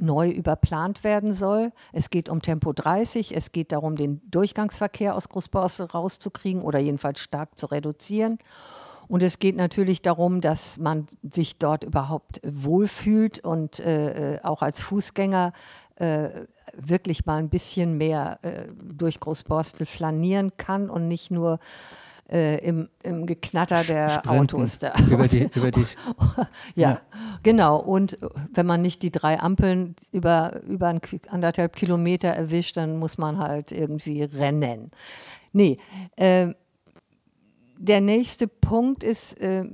neu 0.00 0.30
überplant 0.30 1.04
werden 1.04 1.34
soll. 1.34 1.70
Es 1.92 2.08
geht 2.08 2.30
um 2.30 2.42
Tempo 2.42 2.72
30, 2.72 3.36
es 3.36 3.52
geht 3.52 3.72
darum, 3.72 3.96
den 3.96 4.22
Durchgangsverkehr 4.30 5.14
aus 5.14 5.28
Großborstel 5.28 5.86
rauszukriegen 5.86 6.62
oder 6.62 6.78
jedenfalls 6.78 7.20
stark 7.20 7.58
zu 7.58 7.66
reduzieren. 7.66 8.38
Und 9.08 9.22
es 9.22 9.38
geht 9.38 9.56
natürlich 9.56 10.02
darum, 10.02 10.40
dass 10.40 10.78
man 10.78 11.06
sich 11.22 11.58
dort 11.58 11.84
überhaupt 11.84 12.40
wohlfühlt 12.44 13.38
und 13.40 13.80
äh, 13.80 14.34
äh, 14.34 14.42
auch 14.42 14.62
als 14.62 14.80
Fußgänger 14.80 15.52
äh, 15.96 16.28
wirklich 16.74 17.26
mal 17.26 17.38
ein 17.38 17.48
bisschen 17.48 17.96
mehr 17.96 18.38
äh, 18.42 18.66
durch 18.82 19.18
Großborstel 19.18 19.86
flanieren 19.86 20.52
kann 20.56 20.90
und 20.90 21.08
nicht 21.08 21.30
nur 21.30 21.58
äh, 22.30 22.58
im, 22.58 22.88
im 23.02 23.26
Geknatter 23.26 23.82
der 23.82 24.10
Sprinten 24.10 24.56
Autos. 24.56 24.78
Da. 24.78 24.92
Über 25.10 25.28
die, 25.28 25.44
über 25.54 25.70
die. 25.70 25.86
ja, 26.74 26.90
ja, 26.90 27.00
genau. 27.42 27.78
Und 27.78 28.16
wenn 28.52 28.66
man 28.66 28.82
nicht 28.82 29.02
die 29.02 29.10
drei 29.10 29.40
Ampeln 29.40 29.96
über, 30.12 30.60
über 30.68 30.88
ein, 30.88 31.00
anderthalb 31.30 31.74
Kilometer 31.74 32.28
erwischt, 32.28 32.76
dann 32.76 32.98
muss 32.98 33.18
man 33.18 33.38
halt 33.38 33.72
irgendwie 33.72 34.22
rennen. 34.22 34.90
Nee, 35.52 35.78
äh, 36.16 36.48
der 37.80 38.00
nächste 38.00 38.48
Punkt 38.48 39.04
ist, 39.04 39.40
äh, 39.40 39.64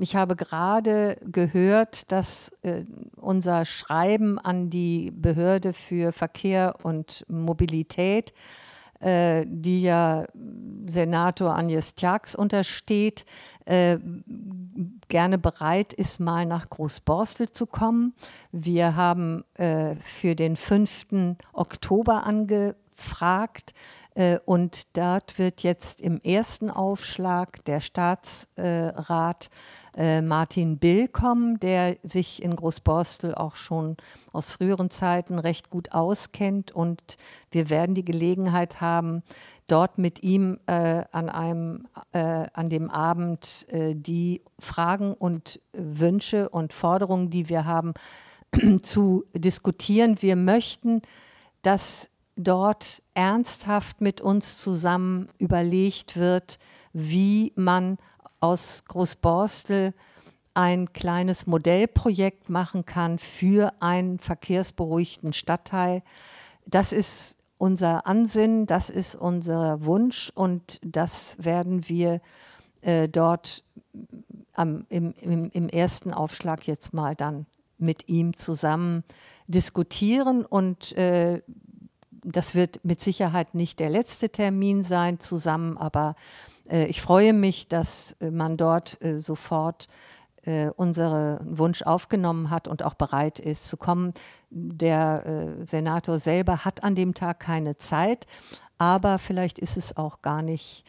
ich 0.00 0.16
habe 0.16 0.34
gerade 0.34 1.16
gehört, 1.24 2.10
dass 2.10 2.50
äh, 2.62 2.84
unser 3.16 3.64
Schreiben 3.64 4.38
an 4.38 4.68
die 4.68 5.12
Behörde 5.12 5.72
für 5.72 6.12
Verkehr 6.12 6.74
und 6.82 7.24
Mobilität, 7.28 8.32
äh, 8.98 9.44
die 9.46 9.82
ja 9.82 10.24
Senator 10.86 11.56
Agnes 11.56 11.94
Tjax 11.94 12.34
untersteht, 12.34 13.24
äh, 13.64 13.98
gerne 15.08 15.38
bereit 15.38 15.92
ist, 15.92 16.18
mal 16.18 16.46
nach 16.46 16.68
Großborstel 16.68 17.52
zu 17.52 17.66
kommen. 17.66 18.14
Wir 18.50 18.96
haben 18.96 19.44
äh, 19.54 19.94
für 19.96 20.34
den 20.34 20.56
5. 20.56 21.36
Oktober 21.52 22.24
angefragt 22.24 23.72
und 24.44 24.96
dort 24.96 25.38
wird 25.38 25.62
jetzt 25.62 26.00
im 26.00 26.20
ersten 26.20 26.70
Aufschlag 26.70 27.64
der 27.64 27.80
Staatsrat 27.80 29.48
äh, 29.96 30.22
Martin 30.22 30.78
Bill 30.78 31.08
kommen, 31.08 31.60
der 31.60 31.96
sich 32.02 32.42
in 32.42 32.56
Großborstel 32.56 33.34
auch 33.34 33.56
schon 33.56 33.96
aus 34.32 34.50
früheren 34.50 34.90
Zeiten 34.90 35.38
recht 35.38 35.70
gut 35.70 35.92
auskennt. 35.92 36.72
Und 36.72 37.16
wir 37.50 37.68
werden 37.68 37.94
die 37.94 38.04
Gelegenheit 38.04 38.80
haben, 38.80 39.22
dort 39.66 39.98
mit 39.98 40.22
ihm 40.22 40.58
äh, 40.66 41.04
an, 41.12 41.28
einem, 41.28 41.86
äh, 42.12 42.46
an 42.52 42.70
dem 42.70 42.90
Abend 42.90 43.66
äh, 43.68 43.94
die 43.94 44.42
Fragen 44.58 45.14
und 45.14 45.60
Wünsche 45.72 46.48
und 46.48 46.72
Forderungen, 46.72 47.30
die 47.30 47.48
wir 47.48 47.64
haben, 47.64 47.92
zu 48.82 49.24
diskutieren. 49.34 50.20
Wir 50.20 50.36
möchten, 50.36 51.02
dass 51.62 52.08
dort 52.36 53.02
ernsthaft 53.14 54.00
mit 54.00 54.20
uns 54.20 54.58
zusammen 54.58 55.28
überlegt 55.38 56.16
wird, 56.16 56.58
wie 56.92 57.52
man 57.56 57.98
aus 58.40 58.82
Großborstel 58.86 59.94
ein 60.54 60.92
kleines 60.92 61.46
Modellprojekt 61.46 62.50
machen 62.50 62.84
kann 62.84 63.18
für 63.18 63.72
einen 63.80 64.18
verkehrsberuhigten 64.18 65.32
Stadtteil. 65.32 66.02
Das 66.66 66.92
ist 66.92 67.36
unser 67.58 68.06
Ansinnen, 68.06 68.66
das 68.66 68.90
ist 68.90 69.14
unser 69.14 69.84
Wunsch 69.84 70.30
und 70.34 70.80
das 70.84 71.36
werden 71.38 71.88
wir 71.88 72.20
äh, 72.82 73.08
dort 73.08 73.64
am, 74.52 74.84
im, 74.88 75.14
im, 75.20 75.50
im 75.50 75.68
ersten 75.68 76.12
Aufschlag 76.12 76.66
jetzt 76.66 76.92
mal 76.92 77.14
dann 77.14 77.46
mit 77.78 78.08
ihm 78.08 78.36
zusammen 78.36 79.04
diskutieren 79.46 80.44
und 80.44 80.92
äh, 80.96 81.42
das 82.24 82.54
wird 82.54 82.84
mit 82.84 83.00
Sicherheit 83.00 83.54
nicht 83.54 83.80
der 83.80 83.90
letzte 83.90 84.30
Termin 84.30 84.82
sein 84.82 85.18
zusammen, 85.18 85.76
aber 85.76 86.14
äh, 86.68 86.86
ich 86.86 87.02
freue 87.02 87.32
mich, 87.32 87.68
dass 87.68 88.16
äh, 88.20 88.30
man 88.30 88.56
dort 88.56 89.00
äh, 89.02 89.18
sofort 89.18 89.88
äh, 90.44 90.68
unseren 90.76 91.58
Wunsch 91.58 91.82
aufgenommen 91.82 92.50
hat 92.50 92.68
und 92.68 92.82
auch 92.82 92.94
bereit 92.94 93.38
ist 93.38 93.66
zu 93.66 93.76
kommen. 93.76 94.12
Der 94.50 95.24
äh, 95.26 95.66
Senator 95.66 96.18
selber 96.18 96.64
hat 96.64 96.82
an 96.84 96.94
dem 96.94 97.14
Tag 97.14 97.40
keine 97.40 97.76
Zeit, 97.76 98.26
aber 98.78 99.18
vielleicht 99.18 99.58
ist 99.58 99.76
es 99.76 99.96
auch 99.96 100.22
gar 100.22 100.42
nicht 100.42 100.84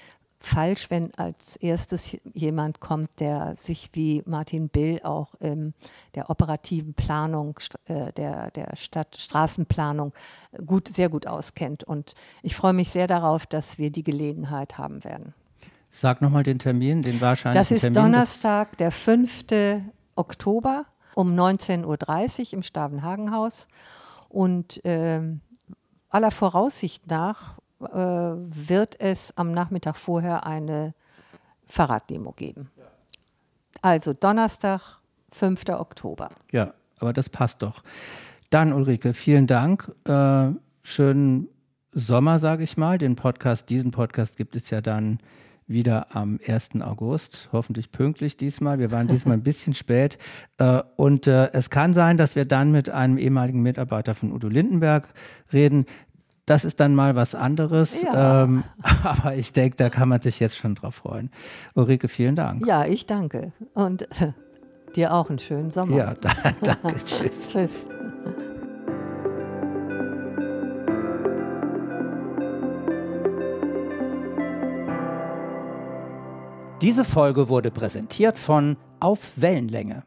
falsch, 0.45 0.89
wenn 0.89 1.13
als 1.15 1.55
erstes 1.55 2.17
jemand 2.33 2.81
kommt, 2.81 3.19
der 3.19 3.55
sich 3.57 3.89
wie 3.93 4.21
Martin 4.25 4.67
Bill 4.67 4.99
auch 5.03 5.35
in 5.39 5.73
der 6.15 6.29
operativen 6.29 6.93
Planung 6.93 7.57
äh, 7.85 8.11
der, 8.11 8.51
der 8.51 8.75
Stadt, 8.75 9.15
Straßenplanung 9.17 10.13
gut, 10.65 10.89
sehr 10.93 11.07
gut 11.07 11.27
auskennt. 11.27 11.85
Und 11.85 12.13
ich 12.41 12.55
freue 12.55 12.73
mich 12.73 12.91
sehr 12.91 13.07
darauf, 13.07 13.45
dass 13.45 13.77
wir 13.77 13.89
die 13.89 14.03
Gelegenheit 14.03 14.77
haben 14.77 15.03
werden. 15.05 15.33
Sag 15.89 16.21
nochmal 16.21 16.43
den 16.43 16.59
Termin, 16.59 17.01
den 17.01 17.21
wahrscheinlich. 17.21 17.61
Das 17.61 17.71
ist 17.71 17.81
Termin 17.81 18.03
Donnerstag, 18.03 18.77
der 18.77 18.91
5. 18.91 19.45
Oktober 20.15 20.85
um 21.15 21.33
19.30 21.33 21.85
Uhr 22.39 22.53
im 22.53 22.63
Stavenhagenhaus. 22.63 23.67
Und 24.27 24.83
äh, 24.83 25.21
aller 26.09 26.31
Voraussicht 26.31 27.07
nach 27.07 27.59
äh, 27.81 27.87
wird 27.87 28.99
es 28.99 29.35
am 29.37 29.51
Nachmittag 29.51 29.97
vorher 29.97 30.45
eine 30.45 30.93
Fahrraddemo 31.67 32.31
geben. 32.33 32.69
Also 33.81 34.13
Donnerstag, 34.13 34.81
5. 35.31 35.69
Oktober. 35.69 36.29
Ja, 36.51 36.73
aber 36.99 37.13
das 37.13 37.29
passt 37.29 37.61
doch. 37.61 37.83
Dann, 38.49 38.71
Ulrike, 38.71 39.13
vielen 39.13 39.47
Dank. 39.47 39.91
Äh, 40.05 40.51
schönen 40.83 41.49
Sommer, 41.91 42.39
sage 42.39 42.63
ich 42.63 42.77
mal. 42.77 42.97
Den 42.97 43.15
Podcast, 43.15 43.69
diesen 43.69 43.91
Podcast 43.91 44.37
gibt 44.37 44.55
es 44.55 44.69
ja 44.69 44.79
dann 44.81 45.19
wieder 45.67 46.15
am 46.15 46.39
1. 46.45 46.81
August, 46.81 47.49
hoffentlich 47.51 47.91
pünktlich 47.91 48.37
diesmal. 48.37 48.79
Wir 48.79 48.91
waren 48.91 49.07
diesmal 49.07 49.37
ein 49.37 49.43
bisschen 49.43 49.73
spät. 49.73 50.17
Äh, 50.57 50.81
und 50.95 51.27
äh, 51.27 51.51
es 51.53 51.69
kann 51.69 51.93
sein, 51.93 52.17
dass 52.17 52.35
wir 52.35 52.45
dann 52.45 52.71
mit 52.71 52.89
einem 52.89 53.17
ehemaligen 53.17 53.61
Mitarbeiter 53.61 54.15
von 54.15 54.31
Udo 54.31 54.49
Lindenberg 54.49 55.09
reden. 55.51 55.85
Das 56.45 56.65
ist 56.65 56.81
dann 56.81 56.93
mal 56.93 57.15
was 57.15 57.35
anderes. 57.35 58.01
Ja. 58.01 58.43
Ähm, 58.43 58.65
aber 59.03 59.35
ich 59.35 59.53
denke, 59.53 59.77
da 59.77 59.89
kann 59.89 60.09
man 60.09 60.19
sich 60.21 60.39
jetzt 60.39 60.57
schon 60.57 60.75
drauf 60.75 60.95
freuen. 60.95 61.29
Ulrike, 61.73 62.09
vielen 62.09 62.35
Dank. 62.35 62.67
Ja, 62.67 62.85
ich 62.85 63.05
danke. 63.05 63.53
Und 63.73 64.01
äh, 64.21 64.33
dir 64.95 65.13
auch 65.13 65.29
einen 65.29 65.39
schönen 65.39 65.71
Sommer. 65.71 65.95
Ja, 65.95 66.13
da, 66.19 66.31
danke. 66.61 66.95
Tschüss. 67.03 67.47
Tschüss. 67.47 67.85
Diese 76.81 77.05
Folge 77.05 77.47
wurde 77.47 77.71
präsentiert 77.71 78.37
von 78.37 78.75
Auf 78.99 79.31
Wellenlänge 79.37 80.03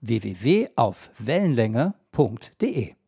www.aufwellenlänge.de 0.00 2.99